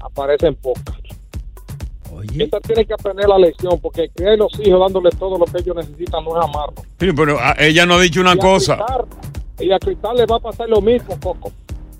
aparecen 0.00 0.54
pocas. 0.56 0.96
Esa 2.38 2.60
tiene 2.60 2.84
que 2.84 2.94
aprender 2.94 3.28
la 3.28 3.38
lección, 3.38 3.78
porque 3.80 4.10
criar 4.14 4.38
los 4.38 4.52
hijos 4.64 4.80
dándole 4.80 5.10
todo 5.18 5.38
lo 5.38 5.44
que 5.46 5.58
ellos 5.58 5.76
necesitan 5.76 6.24
no 6.24 6.38
es 6.38 6.44
amarlo. 6.44 6.74
Sí, 7.00 7.08
pero 7.14 7.38
ah, 7.40 7.54
ella 7.58 7.86
no 7.86 7.94
ha 7.94 8.00
dicho 8.00 8.20
una 8.20 8.34
Y 8.34 8.38
a 8.38 8.38
cosa. 8.38 8.76
Cristal- 8.76 9.06
y 9.60 9.72
a 9.72 9.78
Cristal 9.78 10.16
le 10.16 10.26
va 10.26 10.36
a 10.36 10.40
pasar 10.40 10.68
lo 10.68 10.80
mismo, 10.80 11.18
Coco. 11.20 11.52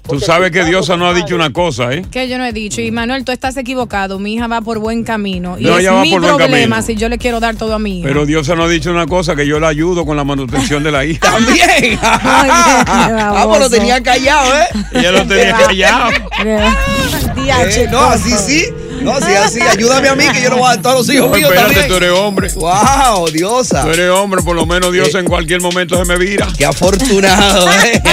Tú 0.09 0.19
sabes 0.19 0.50
que 0.50 0.64
Diosa 0.64 0.97
no 0.97 1.07
ha 1.07 1.14
dicho 1.14 1.37
una 1.37 1.52
cosa, 1.52 1.92
¿eh? 1.95 2.04
Que 2.11 2.28
yo 2.28 2.37
no 2.37 2.45
he 2.45 2.52
dicho. 2.52 2.81
Y 2.81 2.90
Manuel, 2.90 3.25
tú 3.25 3.31
estás 3.31 3.57
equivocado. 3.57 4.19
Mi 4.19 4.35
hija 4.35 4.49
va 4.49 4.61
por 4.61 4.81
buen 4.81 5.04
camino. 5.04 5.57
Y 5.61 5.62
No, 5.64 5.78
es 5.78 5.88
mi 6.02 6.11
por 6.11 6.21
buen 6.23 6.37
problema 6.37 6.76
camino. 6.76 6.83
si 6.83 6.97
yo 6.97 7.09
le 7.09 7.19
quiero 7.19 7.38
dar 7.38 7.54
todo 7.54 7.73
a 7.75 7.78
mi 7.78 8.00
hija. 8.00 8.09
Pero 8.09 8.26
Diosa 8.26 8.57
no 8.57 8.64
ha 8.64 8.69
dicho 8.69 8.90
una 8.90 9.07
cosa, 9.07 9.37
que 9.37 9.47
yo 9.47 9.61
la 9.61 9.69
ayudo 9.69 10.04
con 10.04 10.16
la 10.16 10.25
manutención 10.25 10.83
de 10.83 10.90
la 10.90 11.04
hija. 11.04 11.21
También. 11.33 11.99
Ah, 12.02 13.45
pues 13.47 13.61
lo 13.61 13.71
tenía 13.71 14.02
callado, 14.02 14.52
¿eh? 14.59 14.64
Ella 14.92 15.12
lo 15.12 15.26
tenía 15.26 15.52
callado. 15.57 16.11
Eh, 16.45 17.88
no, 17.90 18.00
así 18.00 18.33
sí. 18.33 18.64
No, 19.02 19.18
si 19.21 19.32
así, 19.35 19.61
ayúdame 19.61 20.09
a 20.09 20.14
mí 20.14 20.25
que 20.32 20.42
yo 20.42 20.50
no 20.50 20.56
voy 20.59 20.66
a 20.66 20.75
dar 20.75 20.82
todos 20.82 21.06
los 21.06 21.14
hijos 21.14 21.30
No, 21.30 21.37
míos 21.37 21.50
espérate, 21.50 21.75
también. 21.75 21.88
tú 21.88 21.97
eres 21.97 22.18
hombre. 22.18 22.49
Wow, 22.54 23.28
Diosa. 23.30 23.82
Tú 23.82 23.90
eres 23.90 24.11
hombre, 24.11 24.42
por 24.42 24.54
lo 24.56 24.66
menos 24.66 24.92
Dios 24.92 25.14
en 25.14 25.25
cualquier 25.26 25.61
momento 25.61 25.97
se 25.97 26.04
me 26.04 26.16
vira. 26.18 26.47
Qué 26.56 26.64
afortunado, 26.64 27.71
¿eh? 27.73 28.02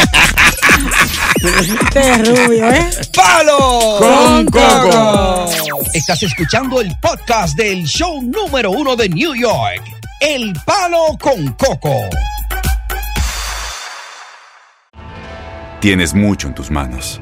Qué 1.94 2.18
rubio, 2.18 2.70
¿eh? 2.72 2.90
¡Palo! 3.16 3.98
Con 4.00 4.46
Coco. 4.48 5.50
Estás 5.94 6.22
escuchando 6.24 6.82
el 6.82 6.94
podcast 7.02 7.56
del 7.56 7.86
show 7.86 8.22
número 8.22 8.72
uno 8.72 8.96
de 8.96 9.08
New 9.10 9.34
York. 9.36 9.82
El 10.20 10.54
Palo 10.66 11.18
con 11.20 11.54
Coco. 11.54 11.96
Tienes 15.80 16.14
mucho 16.14 16.48
en 16.48 16.56
tus 16.56 16.70
manos. 16.70 17.22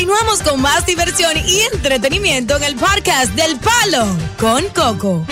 Continuamos 0.00 0.42
con 0.42 0.62
más 0.62 0.86
diversión 0.86 1.30
y 1.46 1.60
entretenimiento 1.74 2.56
en 2.56 2.62
el 2.64 2.74
podcast 2.74 3.34
del 3.34 3.58
Palo 3.58 4.06
con 4.38 4.64
Coco. 4.74 5.26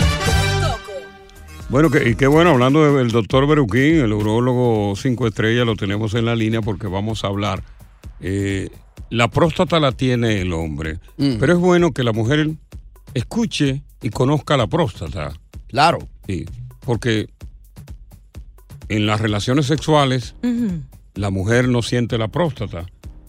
Bueno, 1.71 1.89
que, 1.91 2.11
y 2.11 2.15
qué 2.17 2.27
bueno, 2.27 2.51
hablando 2.51 2.97
del 2.99 3.11
doctor 3.11 3.47
Beruquín, 3.49 4.01
el 4.01 4.13
urólogo 4.13 4.93
cinco 4.95 5.27
estrellas, 5.27 5.65
lo 5.65 5.75
tenemos 5.75 6.13
en 6.13 6.27
la 6.27 6.37
línea 6.37 6.61
porque 6.61 6.87
vamos 6.87 7.25
a 7.25 7.29
hablar. 7.29 7.63
Eh, 8.21 8.69
la 9.09 9.29
próstata 9.29 9.81
la 9.81 9.93
tiene 9.93 10.43
el 10.43 10.53
hombre, 10.53 11.01
Mm. 11.17 11.37
pero 11.41 11.55
es 11.55 11.59
bueno 11.59 11.93
que 11.93 12.05
la 12.05 12.13
mujer 12.13 12.51
escuche 13.15 13.83
y 14.03 14.11
conozca 14.11 14.59
la 14.59 14.67
próstata. 14.67 15.33
Claro. 15.69 15.99
Sí, 16.27 16.45
porque 16.81 17.31
en 18.91 19.07
las 19.07 19.19
relaciones 19.19 19.65
sexuales 19.65 20.35
la 21.15 21.31
mujer 21.31 21.69
no 21.69 21.81
siente 21.81 22.19
la 22.19 22.29
próstata, 22.29 22.85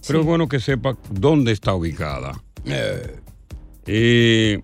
pero 0.06 0.20
es 0.20 0.26
bueno 0.26 0.48
que 0.48 0.60
sepa 0.60 0.96
dónde 1.10 1.52
está 1.52 1.74
ubicada. 1.74 2.40
Eh, 3.86 4.60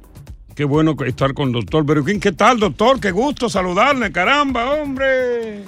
qué 0.55 0.65
bueno 0.65 0.97
que 0.97 1.09
estar 1.09 1.35
con 1.35 1.53
doctor 1.53 1.85
Beruquín. 1.85 2.21
¿Qué 2.21 2.33
tal, 2.33 2.59
doctor? 2.59 3.01
Qué 3.01 3.11
gusto 3.11 3.49
saludarle, 3.49 4.13
caramba, 4.13 4.75
hombre. 4.75 5.65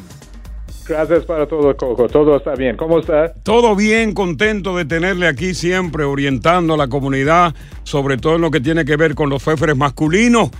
Gracias 0.88 1.26
para 1.26 1.46
todo, 1.46 1.76
Coco. 1.76 2.08
Todo 2.08 2.38
está 2.38 2.54
bien. 2.54 2.74
¿Cómo 2.78 2.98
está? 2.98 3.34
Todo 3.42 3.76
bien, 3.76 4.14
contento 4.14 4.74
de 4.74 4.86
tenerle 4.86 5.26
aquí 5.28 5.52
siempre 5.52 6.04
orientando 6.04 6.72
a 6.72 6.76
la 6.78 6.88
comunidad, 6.88 7.54
sobre 7.82 8.16
todo 8.16 8.36
en 8.36 8.40
lo 8.40 8.50
que 8.50 8.60
tiene 8.60 8.86
que 8.86 8.96
ver 8.96 9.14
con 9.14 9.28
los 9.28 9.42
féferes 9.42 9.76
masculinos, 9.76 10.50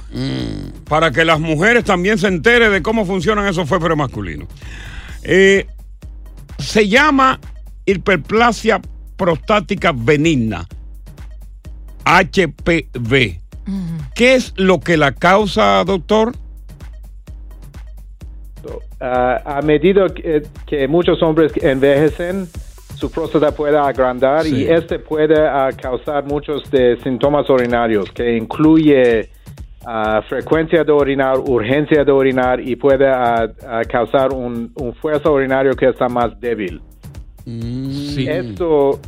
para 0.87 1.13
que 1.13 1.25
las 1.25 1.41
mujeres 1.41 1.85
también 1.85 2.19
se 2.19 2.29
enteren 2.29 2.73
de 2.73 2.83
cómo 2.83 3.07
funcionan 3.07 3.47
esos 3.47 3.67
féferes 3.67 3.97
masculinos. 3.97 4.49
Eh, 5.23 5.67
se 6.59 6.89
llama 6.89 7.41
hiperplasia 7.87 8.83
prostática 9.19 9.93
benigna, 9.95 10.67
HPV. 12.07 13.39
¿Qué 14.15 14.35
es 14.35 14.55
lo 14.57 14.81
que 14.81 14.97
la 14.97 15.13
causa, 15.13 15.85
doctor? 15.85 16.33
Ah, 19.01 19.43
a 19.45 19.63
medida 19.63 20.07
que, 20.09 20.43
que 20.67 20.89
muchos 20.89 21.23
hombres 21.23 21.53
envejecen, 21.63 22.47
su 22.97 23.11
próstata 23.11 23.53
puede 23.53 23.79
agrandar 23.79 24.43
Sí. 24.43 24.63
y 24.65 24.69
este 24.69 24.99
puede 24.99 25.37
ah, 25.47 25.69
causar 25.81 26.25
muchos 26.25 26.69
de 26.71 26.99
síntomas 27.03 27.49
urinarios, 27.49 28.11
que 28.11 28.37
incluye 28.37 29.29
ah, 29.87 30.21
frecuencia 30.29 30.83
de 30.83 30.91
orinar, 30.93 31.39
urgencia 31.39 32.05
de 32.05 32.11
orinar 32.11 32.61
y 32.61 32.75
puede 32.75 33.07
causar 33.89 34.33
un, 34.33 34.73
un 34.75 34.95
fuerza 34.95 35.31
urinario 35.31 35.75
que 35.75 35.91
está 35.91 36.09
más 36.09 36.39
débil. 36.41 36.81
Esto, 38.29 39.01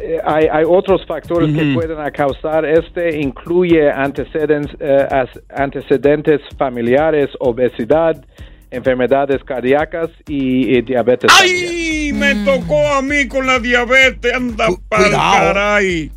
eh, 0.00 0.18
hay, 0.24 0.46
hay 0.50 0.64
otros 0.66 1.04
factores 1.06 1.54
que 1.54 1.74
pueden 1.74 1.98
causar 2.12 2.64
este, 2.64 3.20
incluye 3.20 3.90
antecedentes, 3.90 4.74
eh, 4.80 5.06
as- 5.10 5.40
antecedentes 5.54 6.40
familiares, 6.56 7.28
obesidad, 7.40 8.24
enfermedades 8.70 9.42
cardíacas 9.44 10.08
y, 10.26 10.76
y 10.78 10.82
diabetes. 10.82 11.30
¡Ay! 11.40 12.10
Me 12.14 12.34
tocó 12.44 12.88
a 12.94 13.02
mí 13.02 13.28
con 13.28 13.46
la 13.46 13.58
diabetes, 13.58 14.32
anda 14.32 14.68
pa'l 14.88 15.02
cuidado. 15.04 15.52
caray. 15.54 16.10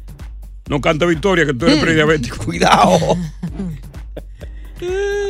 No 0.69 0.79
canta 0.81 1.05
victoria, 1.05 1.45
que 1.45 1.53
tú 1.53 1.65
eres 1.65 1.77
prediabético. 1.79 2.45
Cuidado. 2.45 2.97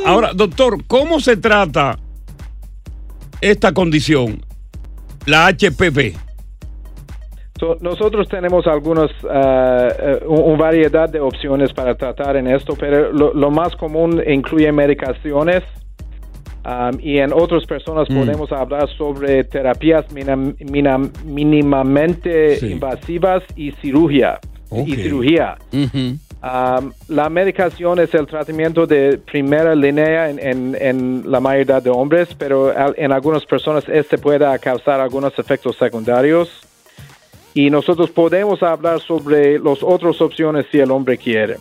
Ahora, 0.05 0.31
doctor, 0.33 0.83
¿cómo 0.87 1.19
se 1.19 1.37
trata 1.37 1.97
esta 3.41 3.73
condición? 3.73 4.43
La 5.25 5.47
HPV. 5.51 6.13
So, 7.59 7.77
nosotros 7.79 8.27
tenemos 8.27 8.67
algunas 8.67 9.09
uh, 9.23 10.25
uh, 10.27 10.57
variedad 10.57 11.07
de 11.07 11.21
opciones 11.21 11.71
para 11.71 11.95
tratar 11.95 12.35
en 12.35 12.47
esto, 12.47 12.75
pero 12.77 13.13
lo, 13.13 13.33
lo 13.33 13.49
más 13.49 13.73
común 13.77 14.21
incluye 14.27 14.69
medicaciones 14.73 15.63
um, 16.65 16.99
y 16.99 17.17
en 17.19 17.31
otras 17.31 17.65
personas 17.65 18.09
Mm. 18.09 18.19
podemos 18.19 18.51
hablar 18.51 18.89
sobre 18.97 19.45
terapias 19.45 20.05
minam- 20.13 20.55
minam- 20.57 21.11
mínimamente 21.23 22.57
Sí. 22.57 22.73
invasivas 22.73 23.41
y 23.55 23.71
cirugía. 23.81 24.37
Y 24.85 24.93
cirugía. 24.95 25.57
Um, 25.71 26.91
la 27.07 27.29
medicación 27.29 27.99
es 27.99 28.13
el 28.13 28.27
tratamiento 28.27 28.85
de 28.85 29.17
primera 29.17 29.73
línea 29.73 30.29
en, 30.29 30.39
en- 30.39 30.77
en 30.79 31.23
la 31.31 31.39
mayoría 31.39 31.79
de 31.79 31.89
hombres, 31.89 32.27
pero 32.37 32.73
en 32.97 33.13
algunas 33.13 33.45
personas 33.45 33.87
este 33.87 34.17
puede 34.17 34.45
causar 34.59 34.99
algunos 34.99 35.39
efectos 35.39 35.77
secundarios. 35.77 36.49
Y 37.55 37.69
nosotros 37.71 38.11
podemos 38.11 38.61
hablar 38.61 38.99
sobre 38.99 39.57
las 39.57 39.81
otras 39.81 40.21
opciones 40.21 40.65
si 40.71 40.77
el 40.79 40.91
hombre 40.91 41.17
quiere. 41.17 41.55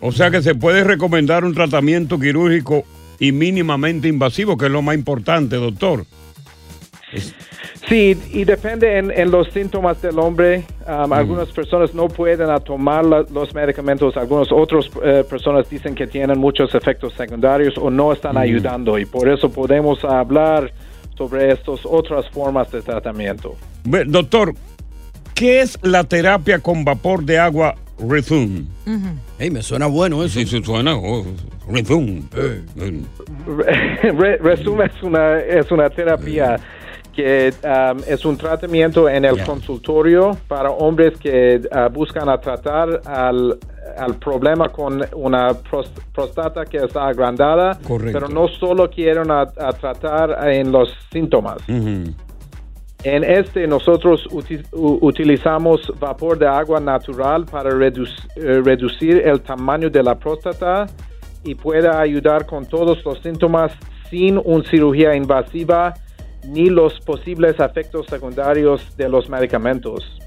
O 0.00 0.12
sea 0.12 0.30
que 0.30 0.40
se 0.40 0.54
puede 0.54 0.82
recomendar 0.84 1.44
un 1.44 1.52
tratamiento 1.52 2.18
quirúrgico 2.18 2.84
y 3.18 3.32
mínimamente 3.32 4.08
invasivo, 4.08 4.56
que 4.56 4.66
es 4.66 4.70
lo 4.72 4.80
más 4.80 4.94
importante, 4.94 5.56
doctor. 5.56 6.04
Sí, 7.88 8.16
y 8.32 8.44
depende 8.44 8.98
en, 8.98 9.10
en 9.10 9.30
los 9.32 9.48
síntomas 9.48 10.00
del 10.00 10.18
hombre. 10.20 10.64
Um, 10.86 11.12
Algunas 11.12 11.48
personas 11.48 11.92
no 11.92 12.06
pueden 12.08 12.48
tomar 12.62 13.04
la- 13.04 13.26
los 13.32 13.52
medicamentos, 13.52 14.16
algunas 14.16 14.52
otras 14.52 14.88
eh, 15.02 15.24
personas 15.28 15.68
dicen 15.68 15.94
que 15.96 16.06
tienen 16.06 16.38
muchos 16.38 16.72
efectos 16.76 17.12
secundarios 17.14 17.76
o 17.76 17.90
no 17.90 18.12
están 18.12 18.36
ayudando 18.38 18.96
y 18.98 19.04
por 19.06 19.28
eso 19.28 19.50
podemos 19.50 20.04
hablar 20.04 20.72
sobre 21.18 21.50
estas 21.52 21.80
otras 21.84 22.28
formas 22.30 22.70
de 22.70 22.80
tratamiento. 22.82 23.56
Doctor, 23.84 24.54
¿qué 25.34 25.60
es 25.60 25.78
la 25.82 26.04
terapia 26.04 26.58
con 26.58 26.84
vapor 26.84 27.24
de 27.24 27.38
agua 27.38 27.74
Rezum? 27.98 28.66
Ey, 29.38 29.50
me 29.50 29.62
suena 29.62 29.86
bueno 29.86 30.22
eso. 30.24 30.38
Sí, 30.40 30.46
sí, 30.46 30.62
suena. 30.62 30.94
oh, 30.96 31.24
Rezum. 31.68 32.22
Re- 33.46 34.36
resumen 34.38 34.90
es 34.94 35.02
una, 35.02 35.38
es 35.40 35.70
una 35.70 35.88
terapia 35.90 36.56
que 37.14 37.52
um, 37.64 38.00
es 38.06 38.24
un 38.24 38.36
tratamiento 38.36 39.08
en 39.08 39.24
el 39.24 39.42
consultorio 39.44 40.36
para 40.46 40.70
hombres 40.70 41.18
que 41.18 41.60
uh, 41.72 41.92
buscan 41.92 42.28
a 42.28 42.38
tratar 42.38 43.00
al, 43.04 43.58
al 43.98 44.14
problema 44.16 44.68
con 44.68 45.04
una 45.14 45.48
pros- 45.54 45.90
próstata 46.14 46.64
que 46.64 46.76
está 46.78 47.08
agrandada, 47.08 47.78
Correcto. 47.86 48.16
pero 48.18 48.28
no 48.32 48.46
solo 48.48 48.88
quieren 48.88 49.30
a, 49.30 49.40
a 49.42 49.72
tratar 49.72 50.48
en 50.52 50.70
los 50.70 50.88
síntomas. 51.12 51.56
En 53.02 53.24
este 53.24 53.66
nosotros 53.66 54.26
utilizamos 54.72 55.80
vapor 55.98 56.38
de 56.38 56.46
agua 56.46 56.80
natural 56.80 57.46
para 57.46 57.70
reduc- 57.70 58.28
eh, 58.36 58.60
reducir 58.62 59.22
el 59.26 59.40
tamaño 59.40 59.88
de 59.88 60.02
la 60.02 60.18
próstata 60.18 60.86
y 61.42 61.54
puede 61.54 61.88
ayudar 61.88 62.44
con 62.44 62.66
todos 62.66 63.02
los 63.04 63.18
síntomas 63.20 63.72
sin 64.10 64.38
una 64.44 64.68
cirugía 64.68 65.14
invasiva 65.16 65.94
ni 66.46 66.68
los 66.68 67.00
posibles 67.00 67.58
efectos 67.58 68.06
secundarios 68.06 68.94
de 68.96 69.08
los 69.08 69.28
medicamentos. 69.30 70.18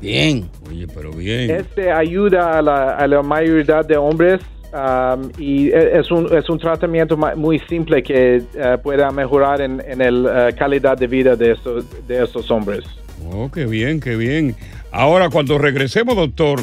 Bien. 0.00 0.48
Oye, 0.68 0.86
pero 0.94 1.10
bien. 1.12 1.50
Este 1.50 1.90
ayuda 1.90 2.58
a 2.58 2.62
la, 2.62 2.90
a 2.94 3.06
la 3.06 3.22
mayoría 3.22 3.82
de 3.82 3.96
hombres 3.96 4.40
um, 4.72 5.30
y 5.38 5.68
e- 5.68 5.98
es 5.98 6.10
un, 6.10 6.34
es 6.36 6.48
un 6.48 6.58
tratamiento 6.58 7.16
muy 7.16 7.58
simple 7.68 8.02
que 8.02 8.36
eh, 8.54 8.78
puede 8.82 9.08
mejorar 9.12 9.60
en, 9.60 9.82
en 9.86 10.22
la 10.22 10.52
calidad 10.52 10.96
de 10.98 11.06
vida 11.06 11.36
de 11.36 11.52
estos, 11.52 11.84
de 12.06 12.22
estos 12.24 12.50
hombres. 12.50 12.84
Oh, 13.30 13.50
qué 13.52 13.66
bien, 13.66 14.00
qué 14.00 14.16
bien. 14.16 14.54
Ahora, 14.92 15.28
cuando 15.28 15.58
regresemos, 15.58 16.16
doctor, 16.16 16.60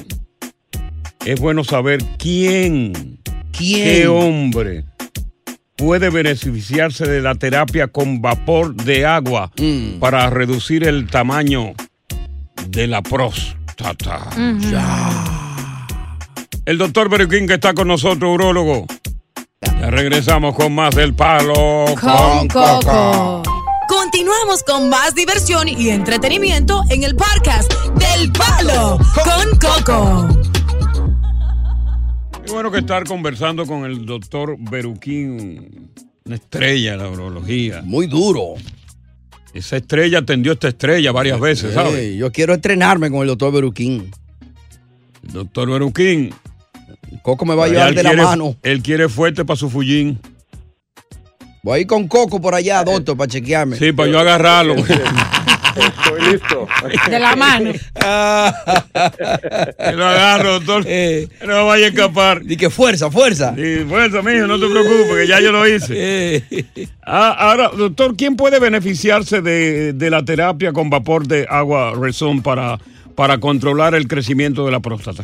es 1.25 1.39
bueno 1.39 1.63
saber 1.63 1.99
quién, 2.17 3.19
¿Quién? 3.51 3.83
qué 3.83 4.07
hombre 4.07 4.83
puede 5.75 6.09
beneficiarse 6.09 7.05
de 7.05 7.21
la 7.21 7.35
terapia 7.35 7.87
con 7.87 8.21
vapor 8.21 8.73
de 8.75 9.05
agua 9.05 9.51
Mm. 9.59 9.99
para 9.99 10.29
reducir 10.29 10.87
el 10.87 11.07
tamaño 11.07 11.73
de 12.69 12.87
la 12.87 13.01
próstata. 13.01 14.29
El 16.65 16.79
doctor 16.79 17.09
Beruquín 17.09 17.45
que 17.45 17.53
está 17.53 17.75
con 17.75 17.87
nosotros, 17.87 18.33
urólogo. 18.33 18.87
Ya 19.61 19.91
regresamos 19.91 20.55
con 20.55 20.73
más 20.73 20.95
del 20.95 21.13
palo 21.13 21.85
Con 22.01 22.47
Coco. 22.47 23.43
Continuamos 23.87 24.63
con 24.63 24.89
más 24.89 25.13
diversión 25.13 25.67
y 25.67 25.89
entretenimiento 25.89 26.81
en 26.89 27.03
el 27.03 27.15
podcast 27.15 27.71
del 27.99 28.31
Palo 28.31 28.97
con 29.13 29.59
Coco. 29.59 30.39
Qué 32.43 32.51
bueno 32.51 32.71
que 32.71 32.79
estar 32.79 33.03
conversando 33.03 33.67
con 33.67 33.85
el 33.85 34.03
doctor 34.07 34.55
Beruquín, 34.57 35.91
una 36.25 36.35
estrella 36.35 36.93
de 36.93 36.97
la 36.97 37.09
urología. 37.09 37.83
Muy 37.83 38.07
duro. 38.07 38.55
Esa 39.53 39.77
estrella 39.77 40.19
atendió 40.19 40.53
esta 40.53 40.69
estrella 40.69 41.11
varias 41.11 41.39
veces, 41.39 41.75
¿sabes? 41.75 42.17
Yo 42.17 42.31
quiero 42.31 42.55
estrenarme 42.55 43.11
con 43.11 43.21
el 43.21 43.27
doctor 43.27 43.53
Beruquín. 43.53 44.09
Doctor 45.21 45.69
Beruquín. 45.69 46.33
Coco 47.21 47.45
me 47.45 47.55
va 47.55 47.65
a 47.65 47.67
llevar 47.67 47.93
de 47.93 48.03
la 48.03 48.13
mano. 48.13 48.55
Él 48.63 48.81
quiere 48.81 49.09
fuerte 49.09 49.45
para 49.45 49.57
su 49.57 49.69
fullín. 49.69 50.19
Voy 51.63 51.77
a 51.77 51.81
ir 51.81 51.87
con 51.87 52.07
Coco 52.07 52.39
por 52.39 52.53
allá, 52.53 52.83
doctor, 52.83 53.17
para 53.17 53.27
chequearme. 53.27 53.77
Sí, 53.77 53.91
para 53.91 54.09
yo 54.09 54.19
agarrarlo. 54.19 54.75
Estoy 55.75 56.31
listo. 56.31 56.67
De 57.09 57.19
la 57.19 57.35
mano. 57.35 57.71
Que 59.77 59.91
lo 59.91 60.05
agarro, 60.05 60.59
doctor. 60.59 60.85
No 61.47 61.65
vaya 61.65 61.87
a 61.87 61.89
escapar. 61.89 62.41
Y 62.47 62.55
que 62.55 62.69
fuerza, 62.69 63.11
fuerza. 63.11 63.53
Sí, 63.55 63.83
fuerza, 63.87 64.21
mijo, 64.21 64.47
no 64.47 64.59
te 64.59 64.67
preocupes, 64.67 65.15
que 65.15 65.27
ya 65.27 65.41
yo 65.41 65.51
lo 65.51 65.67
hice. 65.67 66.45
Ah, 67.03 67.35
ahora, 67.37 67.69
doctor, 67.75 68.15
¿quién 68.15 68.35
puede 68.35 68.59
beneficiarse 68.59 69.41
de, 69.41 69.93
de 69.93 70.09
la 70.09 70.23
terapia 70.23 70.71
con 70.71 70.89
vapor 70.89 71.27
de 71.27 71.45
agua 71.49 71.93
Rezón 71.99 72.41
para, 72.41 72.79
para 73.15 73.39
controlar 73.39 73.95
el 73.95 74.07
crecimiento 74.07 74.65
de 74.65 74.71
la 74.71 74.79
próstata? 74.79 75.23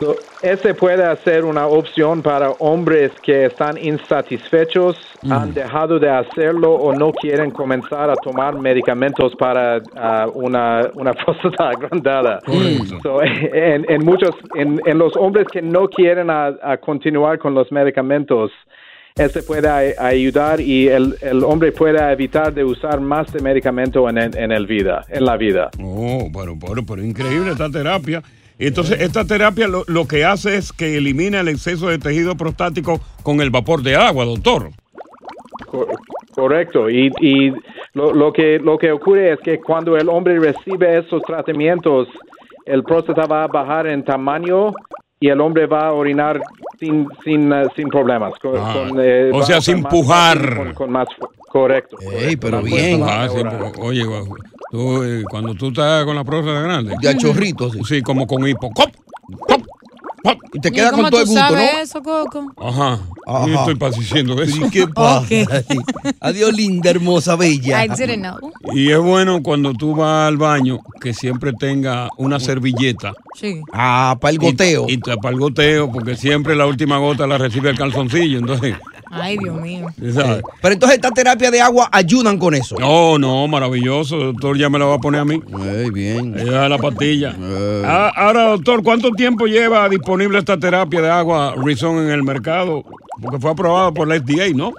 So, 0.00 0.16
ese 0.42 0.74
puede 0.74 1.04
ser 1.22 1.44
una 1.44 1.66
opción 1.68 2.20
para 2.20 2.50
hombres 2.58 3.12
que 3.22 3.46
están 3.46 3.78
insatisfechos, 3.78 4.96
han 5.30 5.54
dejado 5.54 5.98
de 5.98 6.10
hacerlo 6.10 6.72
o 6.74 6.92
no 6.94 7.12
quieren 7.12 7.50
comenzar 7.50 8.10
a 8.10 8.16
tomar 8.16 8.58
medicamentos 8.58 9.32
para 9.38 9.80
ah, 9.96 10.26
una, 10.34 10.90
una 10.94 11.12
próstata 11.24 11.68
agrandada. 11.70 12.40
So, 13.02 13.22
en, 13.22 13.86
en 13.88 14.04
muchos, 14.04 14.30
en, 14.56 14.80
en 14.84 14.98
los 14.98 15.16
hombres 15.16 15.46
que 15.52 15.62
no 15.62 15.88
quieren 15.88 16.28
a, 16.28 16.46
a 16.62 16.76
continuar 16.78 17.38
con 17.38 17.54
los 17.54 17.70
medicamentos, 17.70 18.50
ese 19.16 19.44
puede 19.44 19.68
ayudar 19.96 20.60
y 20.60 20.88
el, 20.88 21.14
el 21.20 21.44
hombre 21.44 21.70
puede 21.70 21.98
evitar 22.12 22.52
de 22.52 22.64
usar 22.64 23.00
más 23.00 23.32
de 23.32 23.40
medicamento 23.40 24.08
en, 24.08 24.18
el- 24.18 24.36
en 24.36 24.50
el 24.50 24.66
vida, 24.66 25.02
en 25.08 25.24
la 25.24 25.36
vida. 25.36 25.70
Oh, 25.80 26.28
pero, 26.34 26.54
pero, 26.60 26.84
pero 26.84 27.00
increíble 27.02 27.52
esta 27.52 27.70
terapia. 27.70 28.20
Entonces, 28.58 29.00
esta 29.00 29.24
terapia 29.24 29.66
lo, 29.68 29.82
lo 29.88 30.06
que 30.06 30.24
hace 30.24 30.56
es 30.56 30.72
que 30.72 30.96
elimina 30.96 31.40
el 31.40 31.48
exceso 31.48 31.88
de 31.88 31.98
tejido 31.98 32.36
prostático 32.36 33.00
con 33.22 33.40
el 33.40 33.50
vapor 33.50 33.82
de 33.82 33.96
agua, 33.96 34.24
doctor. 34.24 34.70
Cor- 35.66 35.88
Correcto. 36.34 36.90
Y, 36.90 37.10
y 37.20 37.52
lo, 37.94 38.12
lo 38.12 38.32
que, 38.32 38.58
lo 38.58 38.76
que 38.76 38.90
ocurre 38.90 39.32
es 39.34 39.40
que 39.40 39.60
cuando 39.60 39.96
el 39.96 40.08
hombre 40.08 40.38
recibe 40.40 40.98
esos 40.98 41.22
tratamientos, 41.22 42.08
el 42.66 42.82
próstata 42.82 43.26
va 43.26 43.44
a 43.44 43.46
bajar 43.46 43.86
en 43.86 44.04
tamaño 44.04 44.72
y 45.20 45.28
el 45.28 45.40
hombre 45.40 45.66
va 45.66 45.88
a 45.88 45.92
orinar 45.92 46.40
sin, 46.80 47.06
sin, 47.24 47.52
eh, 47.52 47.66
sin 47.76 47.88
problemas. 47.88 48.34
Con- 48.40 48.56
Ah, 48.56 48.72
con, 48.88 49.00
eh, 49.00 49.30
o 49.32 49.42
sea, 49.42 49.60
sin 49.60 49.82
pujar. 49.84 50.56
Con, 50.56 50.74
con 50.74 50.90
más, 50.90 51.06
correcto. 51.50 51.96
Ey, 52.00 52.36
pero 52.36 52.62
bien. 52.62 53.00
Ah, 53.04 53.28
sí, 53.28 53.38
oye, 53.80 54.02
tú, 54.74 55.02
eh, 55.04 55.22
cuando 55.30 55.54
tú 55.54 55.68
estás 55.68 56.04
con 56.04 56.16
la 56.16 56.24
próstata 56.24 56.60
grande. 56.60 56.96
De 57.00 57.08
a 57.08 57.16
chorrito, 57.16 57.70
sí. 57.70 57.78
Sí, 57.86 58.02
como 58.02 58.26
con 58.26 58.46
hipo. 58.46 58.70
¡Cop! 58.72 58.90
¡Cop! 59.46 59.62
¡Cop! 60.24 60.38
Y 60.52 60.58
te 60.58 60.68
¿Y 60.68 60.72
queda 60.72 60.90
con 60.90 61.10
todo 61.10 61.20
el 61.20 61.26
tú 61.26 61.32
gusto, 61.32 61.48
sabes 61.48 61.72
¿no? 61.74 61.80
eso, 61.80 62.02
Coco? 62.02 62.52
Ajá. 62.56 62.98
Ajá. 63.26 63.46
Yo 63.46 63.54
estoy 63.54 63.74
para 63.76 63.96
diciendo 63.96 64.42
eso. 64.42 64.66
¿Y 64.66 64.70
qué 64.70 64.88
pasa? 64.88 65.26
Adiós, 66.20 66.52
linda, 66.52 66.90
hermosa, 66.90 67.36
bella. 67.36 67.84
I 67.84 67.88
didn't 67.88 68.22
know. 68.22 68.52
Y 68.72 68.90
es 68.90 68.98
bueno 68.98 69.42
cuando 69.44 69.74
tú 69.74 69.94
vas 69.94 70.26
al 70.28 70.38
baño 70.38 70.80
que 71.00 71.14
siempre 71.14 71.52
tenga 71.52 72.08
una 72.16 72.40
servilleta. 72.40 73.12
Sí. 73.38 73.60
Ah, 73.72 74.18
para 74.20 74.32
el 74.32 74.38
goteo. 74.38 74.86
Y, 74.88 74.94
y 74.94 74.98
para 74.98 75.30
el 75.30 75.38
goteo, 75.38 75.92
porque 75.92 76.16
siempre 76.16 76.56
la 76.56 76.66
última 76.66 76.98
gota 76.98 77.28
la 77.28 77.38
recibe 77.38 77.70
el 77.70 77.78
calzoncillo. 77.78 78.38
Entonces, 78.38 78.74
Ay, 79.14 79.38
Dios 79.38 79.60
mío. 79.60 79.86
¿sabes? 80.12 80.42
Pero 80.60 80.74
entonces 80.74 80.96
esta 80.96 81.10
terapia 81.10 81.50
de 81.50 81.60
agua 81.60 81.88
ayudan 81.92 82.38
con 82.38 82.54
eso. 82.54 82.76
No, 82.78 83.18
no, 83.18 83.46
maravilloso. 83.48 84.16
Doctor, 84.16 84.58
ya 84.58 84.68
me 84.68 84.78
la 84.78 84.86
va 84.86 84.94
a 84.94 84.98
poner 84.98 85.20
a 85.20 85.24
mí. 85.24 85.40
Muy 85.48 85.90
bien. 85.90 86.38
Ella 86.38 86.68
la 86.68 86.78
pastilla. 86.78 87.34
Ah, 87.84 88.12
ahora, 88.14 88.48
doctor, 88.48 88.82
¿cuánto 88.82 89.10
tiempo 89.10 89.46
lleva 89.46 89.88
disponible 89.88 90.38
esta 90.38 90.58
terapia 90.58 91.00
de 91.00 91.10
agua 91.10 91.54
Rizón 91.56 91.98
en 91.98 92.10
el 92.10 92.22
mercado? 92.22 92.84
Porque 93.20 93.38
fue 93.38 93.50
aprobada 93.50 93.92
por 93.92 94.08
la 94.08 94.16
FDA, 94.16 94.52
¿no? 94.54 94.72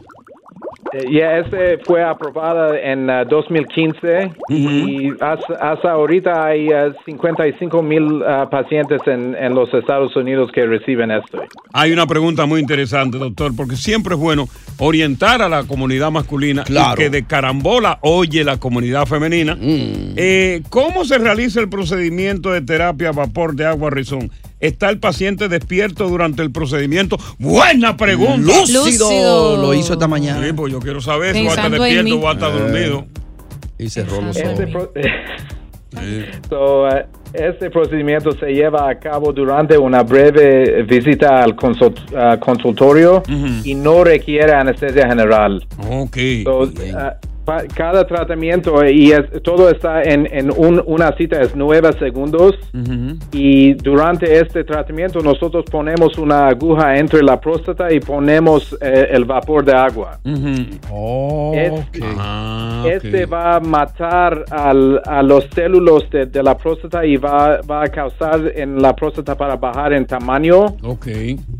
Ya, 1.11 1.37
ese 1.39 1.77
fue 1.85 2.03
aprobada 2.03 2.79
en 2.79 3.09
ah, 3.09 3.25
2015 3.25 4.31
y 4.49 5.09
hasta, 5.19 5.53
hasta 5.55 5.91
ahorita 5.91 6.45
hay 6.45 6.69
ah, 6.71 6.93
55 7.05 7.81
mil 7.81 8.23
ah, 8.25 8.47
pacientes 8.49 9.01
en, 9.07 9.35
en 9.35 9.53
los 9.55 9.73
Estados 9.73 10.15
Unidos 10.15 10.51
que 10.53 10.65
reciben 10.65 11.11
esto. 11.11 11.39
Hay 11.73 11.91
una 11.91 12.07
pregunta 12.07 12.45
muy 12.45 12.59
interesante, 12.61 13.17
doctor, 13.17 13.51
porque 13.55 13.75
siempre 13.75 14.15
es 14.15 14.19
bueno 14.19 14.47
orientar 14.79 15.41
a 15.41 15.49
la 15.49 15.63
comunidad 15.63 16.11
masculina 16.11 16.63
Claro. 16.63 16.93
y 16.93 17.03
que 17.03 17.09
de 17.09 17.25
carambola 17.25 17.99
oye 18.01 18.43
la 18.43 18.57
comunidad 18.57 19.05
femenina. 19.05 19.57
Eh, 19.61 20.61
¿Cómo 20.69 21.05
se 21.05 21.17
realiza 21.17 21.59
el 21.59 21.69
procedimiento 21.69 22.51
de 22.51 22.61
terapia 22.61 23.09
a 23.09 23.11
vapor 23.11 23.55
de 23.55 23.65
agua 23.65 23.89
rizón? 23.89 24.31
¿Está 24.59 24.89
el 24.89 24.99
paciente 24.99 25.47
despierto 25.49 26.07
durante 26.07 26.41
el 26.41 26.51
procedimiento? 26.51 27.17
Buena 27.37 27.97
pregunta. 27.97 28.37
Lúcido. 28.71 29.57
Lo 29.57 29.73
hizo 29.73 29.93
esta 29.93 30.07
mañana. 30.07 30.45
Sí, 30.45 30.53
pues 30.53 30.71
yo 30.71 30.79
quiero 30.79 31.01
saber 31.01 31.35
si 31.35 31.43
va 31.43 31.51
a 31.51 31.55
estar 31.55 31.71
despierto 31.71 32.17
o 32.17 32.21
va 32.21 32.29
a 32.31 32.33
estar 32.33 32.51
Eh. 32.51 32.59
dormido. 32.59 33.05
Y 33.77 33.89
cerró 33.89 34.21
los 34.21 34.35
Este, 34.37 34.63
ojos. 34.63 34.71
pro- 34.71 34.91
So, 36.49 36.83
uh, 36.83 36.87
este 37.33 37.69
procedimiento 37.69 38.31
se 38.33 38.47
lleva 38.47 38.89
a 38.89 38.99
cabo 38.99 39.31
durante 39.31 39.77
una 39.77 40.03
breve 40.03 40.83
visita 40.83 41.41
al 41.41 41.55
consult- 41.55 42.11
uh, 42.11 42.37
consultorio 42.39 43.23
y 43.63 43.75
no 43.75 44.03
requiere 44.03 44.53
anestesia 44.53 45.07
general. 45.07 45.65
Ok. 45.89 46.17
So, 46.43 46.59
uh, 46.63 46.69
cada 47.75 48.05
tratamiento 48.07 48.83
y 48.85 49.11
es- 49.11 49.41
todo 49.43 49.69
está 49.69 50.01
en, 50.03 50.27
en 50.31 50.51
un- 50.51 50.81
una 50.85 51.15
cita 51.15 51.41
es 51.41 51.55
nueve 51.55 51.89
segundos. 51.99 52.55
Y 53.31 53.73
durante 53.73 54.39
este 54.39 54.63
tratamiento 54.63 55.19
nosotros 55.19 55.65
ponemos 55.69 56.17
una 56.17 56.47
aguja 56.47 56.97
entre 56.97 57.21
la 57.23 57.39
próstata 57.39 57.91
y 57.93 57.99
ponemos 57.99 58.75
eh, 58.81 59.07
el 59.11 59.25
vapor 59.25 59.63
de 59.65 59.73
agua. 59.73 60.19
Este, 61.55 61.99
Ah, 62.17 62.83
este 62.87 63.25
va 63.25 63.55
a 63.55 63.59
matar 63.59 64.45
al- 64.51 65.01
a 65.05 65.21
los 65.23 65.45
células 65.53 66.09
de, 66.11 66.25
de 66.25 66.43
la 66.43 66.57
próstata 66.57 67.05
y 67.05 67.17
va, 67.17 67.61
va 67.61 67.83
a 67.83 67.87
causar 67.87 68.51
en 68.55 68.81
la 68.81 68.95
próstata 68.95 69.35
para 69.35 69.55
bajar 69.55 69.93
en 69.93 70.05
tamaño. 70.05 70.75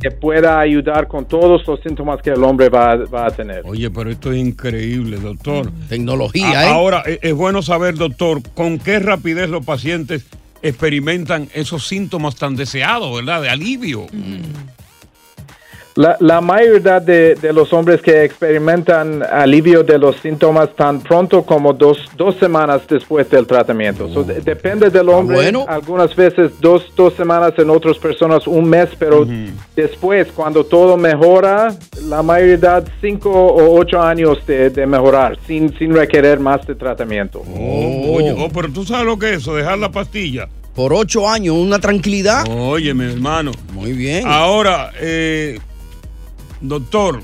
Que 0.02 0.12
pueda 0.12 0.60
ayudar 0.60 1.08
con 1.08 1.26
todos 1.26 1.66
los 1.68 1.80
síntomas 1.82 2.22
que 2.22 2.32
el 2.32 2.44
hombre 2.44 2.70
va, 2.70 2.96
va 3.14 3.28
a 3.28 3.30
tener. 3.32 3.62
Oye, 3.66 3.90
pero 3.90 4.10
esto 4.10 4.32
es 4.32 4.38
increíble, 4.40 5.18
doctor. 5.18 5.68
Tecnología, 5.90 6.60
A- 6.60 6.66
¿eh? 6.66 6.70
Ahora, 6.70 7.04
e- 7.06 7.20
es 7.22 7.34
bueno 7.34 7.62
saber, 7.62 7.96
doctor, 7.96 8.42
con 8.54 8.80
qué 8.80 9.00
rapidez 9.00 9.50
los 9.50 9.66
pacientes 9.66 10.26
experimentan 10.62 11.50
esos 11.54 11.88
síntomas 11.88 12.36
tan 12.36 12.56
deseados, 12.56 13.16
¿verdad? 13.16 13.42
De 13.42 13.50
alivio. 13.50 14.08
La, 15.98 16.18
la 16.20 16.42
mayoría 16.42 17.00
de, 17.00 17.36
de 17.36 17.54
los 17.54 17.72
hombres 17.72 18.02
que 18.02 18.26
experimentan 18.26 19.24
alivio 19.24 19.82
de 19.82 19.98
los 19.98 20.18
síntomas 20.18 20.76
tan 20.76 21.00
pronto 21.00 21.44
como 21.44 21.72
dos, 21.72 21.98
dos 22.18 22.36
semanas 22.36 22.82
después 22.90 23.30
del 23.30 23.48
tratamiento. 23.48 24.10
So, 24.14 24.24
de- 24.24 24.42
depende 24.42 24.90
del 24.90 25.08
hombre. 25.08 25.38
bueno. 25.38 25.66
Algunas 25.70 26.14
veces 26.14 26.52
dos, 26.60 26.92
dos 26.98 27.14
semanas, 27.14 27.54
en 27.58 27.70
otras 27.70 27.98
personas 27.98 28.46
un 28.46 28.68
mes, 28.70 28.90
pero 29.00 29.26
después, 29.74 30.28
cuando 30.36 30.66
todo 30.66 30.98
mejora, 30.98 31.74
la 32.04 32.22
mayoría 32.22 32.84
cinco 33.00 33.32
o 33.32 33.80
ocho 33.80 34.02
años 34.02 34.38
de, 34.46 34.70
de 34.70 34.86
mejorar 34.86 35.38
sin, 35.48 35.76
sin 35.78 35.94
requerir 35.96 36.40
más 36.42 36.68
de 36.68 36.76
tratamiento. 36.76 37.42
Oh, 37.58 38.16
oye, 38.18 38.36
oh, 38.38 38.50
pero 38.54 38.70
tú 38.70 38.84
sabes 38.84 39.06
lo 39.06 39.18
que 39.18 39.32
es 39.34 39.38
eso, 39.38 39.56
dejar 39.56 39.78
la 39.78 39.90
pastilla. 39.92 40.50
Por 40.76 40.92
ocho 40.92 41.30
años, 41.30 41.56
una 41.56 41.80
tranquilidad. 41.80 42.44
Oye, 42.50 42.94
mi 42.94 43.06
hermano. 43.06 43.52
Muy 43.72 43.94
bien. 43.94 44.26
Ahora, 44.28 44.92
eh, 45.00 45.58
doctor. 46.62 47.22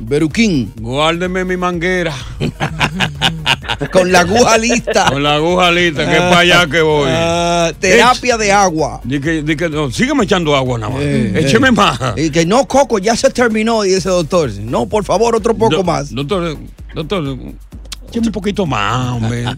Beruquín. 0.00 0.72
Guárdeme 0.80 1.44
mi 1.44 1.56
manguera. 1.56 2.14
Con 3.92 4.12
la 4.12 4.20
aguja 4.20 4.56
lista. 4.58 5.06
Con 5.10 5.22
la 5.22 5.34
aguja 5.34 5.70
lista, 5.70 6.04
que 6.06 6.12
es 6.12 6.20
para 6.20 6.38
allá 6.38 6.66
que 6.66 6.80
voy. 6.80 7.08
Ah, 7.10 7.72
terapia 7.78 8.36
de 8.36 8.52
agua. 8.52 9.00
Di 9.04 9.20
que, 9.20 9.42
di 9.42 9.56
que, 9.56 9.68
no, 9.68 9.90
sígueme 9.90 10.24
echando 10.24 10.54
agua 10.54 10.78
nada 10.78 10.92
más. 10.92 11.02
Eh, 11.02 11.32
Écheme 11.44 11.68
eh. 11.68 11.72
más. 11.72 11.98
Y 12.16 12.30
que 12.30 12.46
no, 12.46 12.66
Coco, 12.66 12.98
ya 12.98 13.16
se 13.16 13.30
terminó, 13.30 13.84
ese 13.84 14.08
doctor. 14.08 14.50
No, 14.60 14.86
por 14.86 15.04
favor, 15.04 15.34
otro 15.34 15.54
poco 15.54 15.76
Do- 15.76 15.84
más. 15.84 16.14
Doctor, 16.14 16.56
doctor, 16.94 17.38
écheme 18.08 18.26
un 18.28 18.32
poquito 18.32 18.66
más, 18.66 19.12
hombre. 19.12 19.44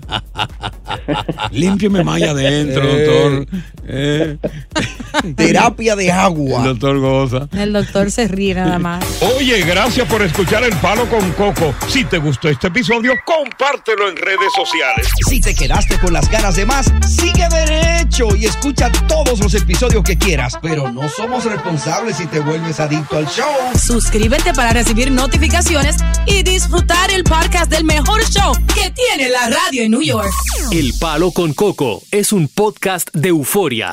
Límpieme 1.50 2.04
más 2.04 2.16
allá 2.16 2.30
adentro, 2.30 2.82
Eh. 2.84 3.04
doctor. 3.06 3.46
Eh. 3.88 4.36
Terapia 5.36 5.96
de 5.96 6.12
agua. 6.12 6.58
El 6.60 6.64
doctor 6.78 6.98
goza. 6.98 7.48
El 7.52 7.72
doctor 7.72 8.10
se 8.10 8.28
ríe 8.28 8.54
nada 8.54 8.78
más. 8.78 9.04
Oye, 9.36 9.60
gracias 9.62 10.06
por 10.08 10.22
escuchar 10.22 10.62
El 10.64 10.74
Palo 10.76 11.06
con 11.08 11.30
Coco. 11.32 11.74
Si 11.88 12.04
te 12.04 12.18
gustó 12.18 12.48
este 12.48 12.68
episodio, 12.68 13.14
compártelo 13.24 14.08
en 14.08 14.16
redes 14.16 14.52
sociales. 14.54 15.08
Si 15.28 15.40
te 15.40 15.54
quedaste 15.54 15.98
con 15.98 16.12
las 16.12 16.30
ganas 16.30 16.56
de 16.56 16.64
más, 16.66 16.92
sigue 17.08 17.46
derecho 17.48 18.34
y 18.36 18.46
escucha 18.46 18.90
todos 19.08 19.40
los 19.40 19.52
episodios 19.54 20.02
que 20.04 20.16
quieras. 20.16 20.54
Pero 20.62 20.90
no 20.92 21.08
somos 21.08 21.44
responsables 21.44 22.16
si 22.16 22.26
te 22.26 22.40
vuelves 22.40 22.78
adicto 22.80 23.16
al 23.16 23.26
show. 23.26 23.46
Suscríbete 23.78 24.52
para 24.54 24.72
recibir 24.72 25.10
notificaciones 25.10 25.96
y 26.26 26.42
disfrutar 26.42 27.10
el 27.10 27.24
podcast 27.24 27.70
del 27.70 27.84
mejor 27.84 28.22
show 28.30 28.52
que 28.74 28.90
tiene 28.90 29.28
la 29.30 29.48
radio 29.50 29.82
en 29.82 29.90
New 29.90 30.02
York. 30.02 30.30
El 30.70 30.79
Palo 30.98 31.30
con 31.32 31.52
Coco 31.52 32.02
es 32.10 32.32
un 32.32 32.48
podcast 32.48 33.10
de 33.12 33.28
euforia. 33.28 33.92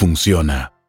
funciona. 0.00 0.79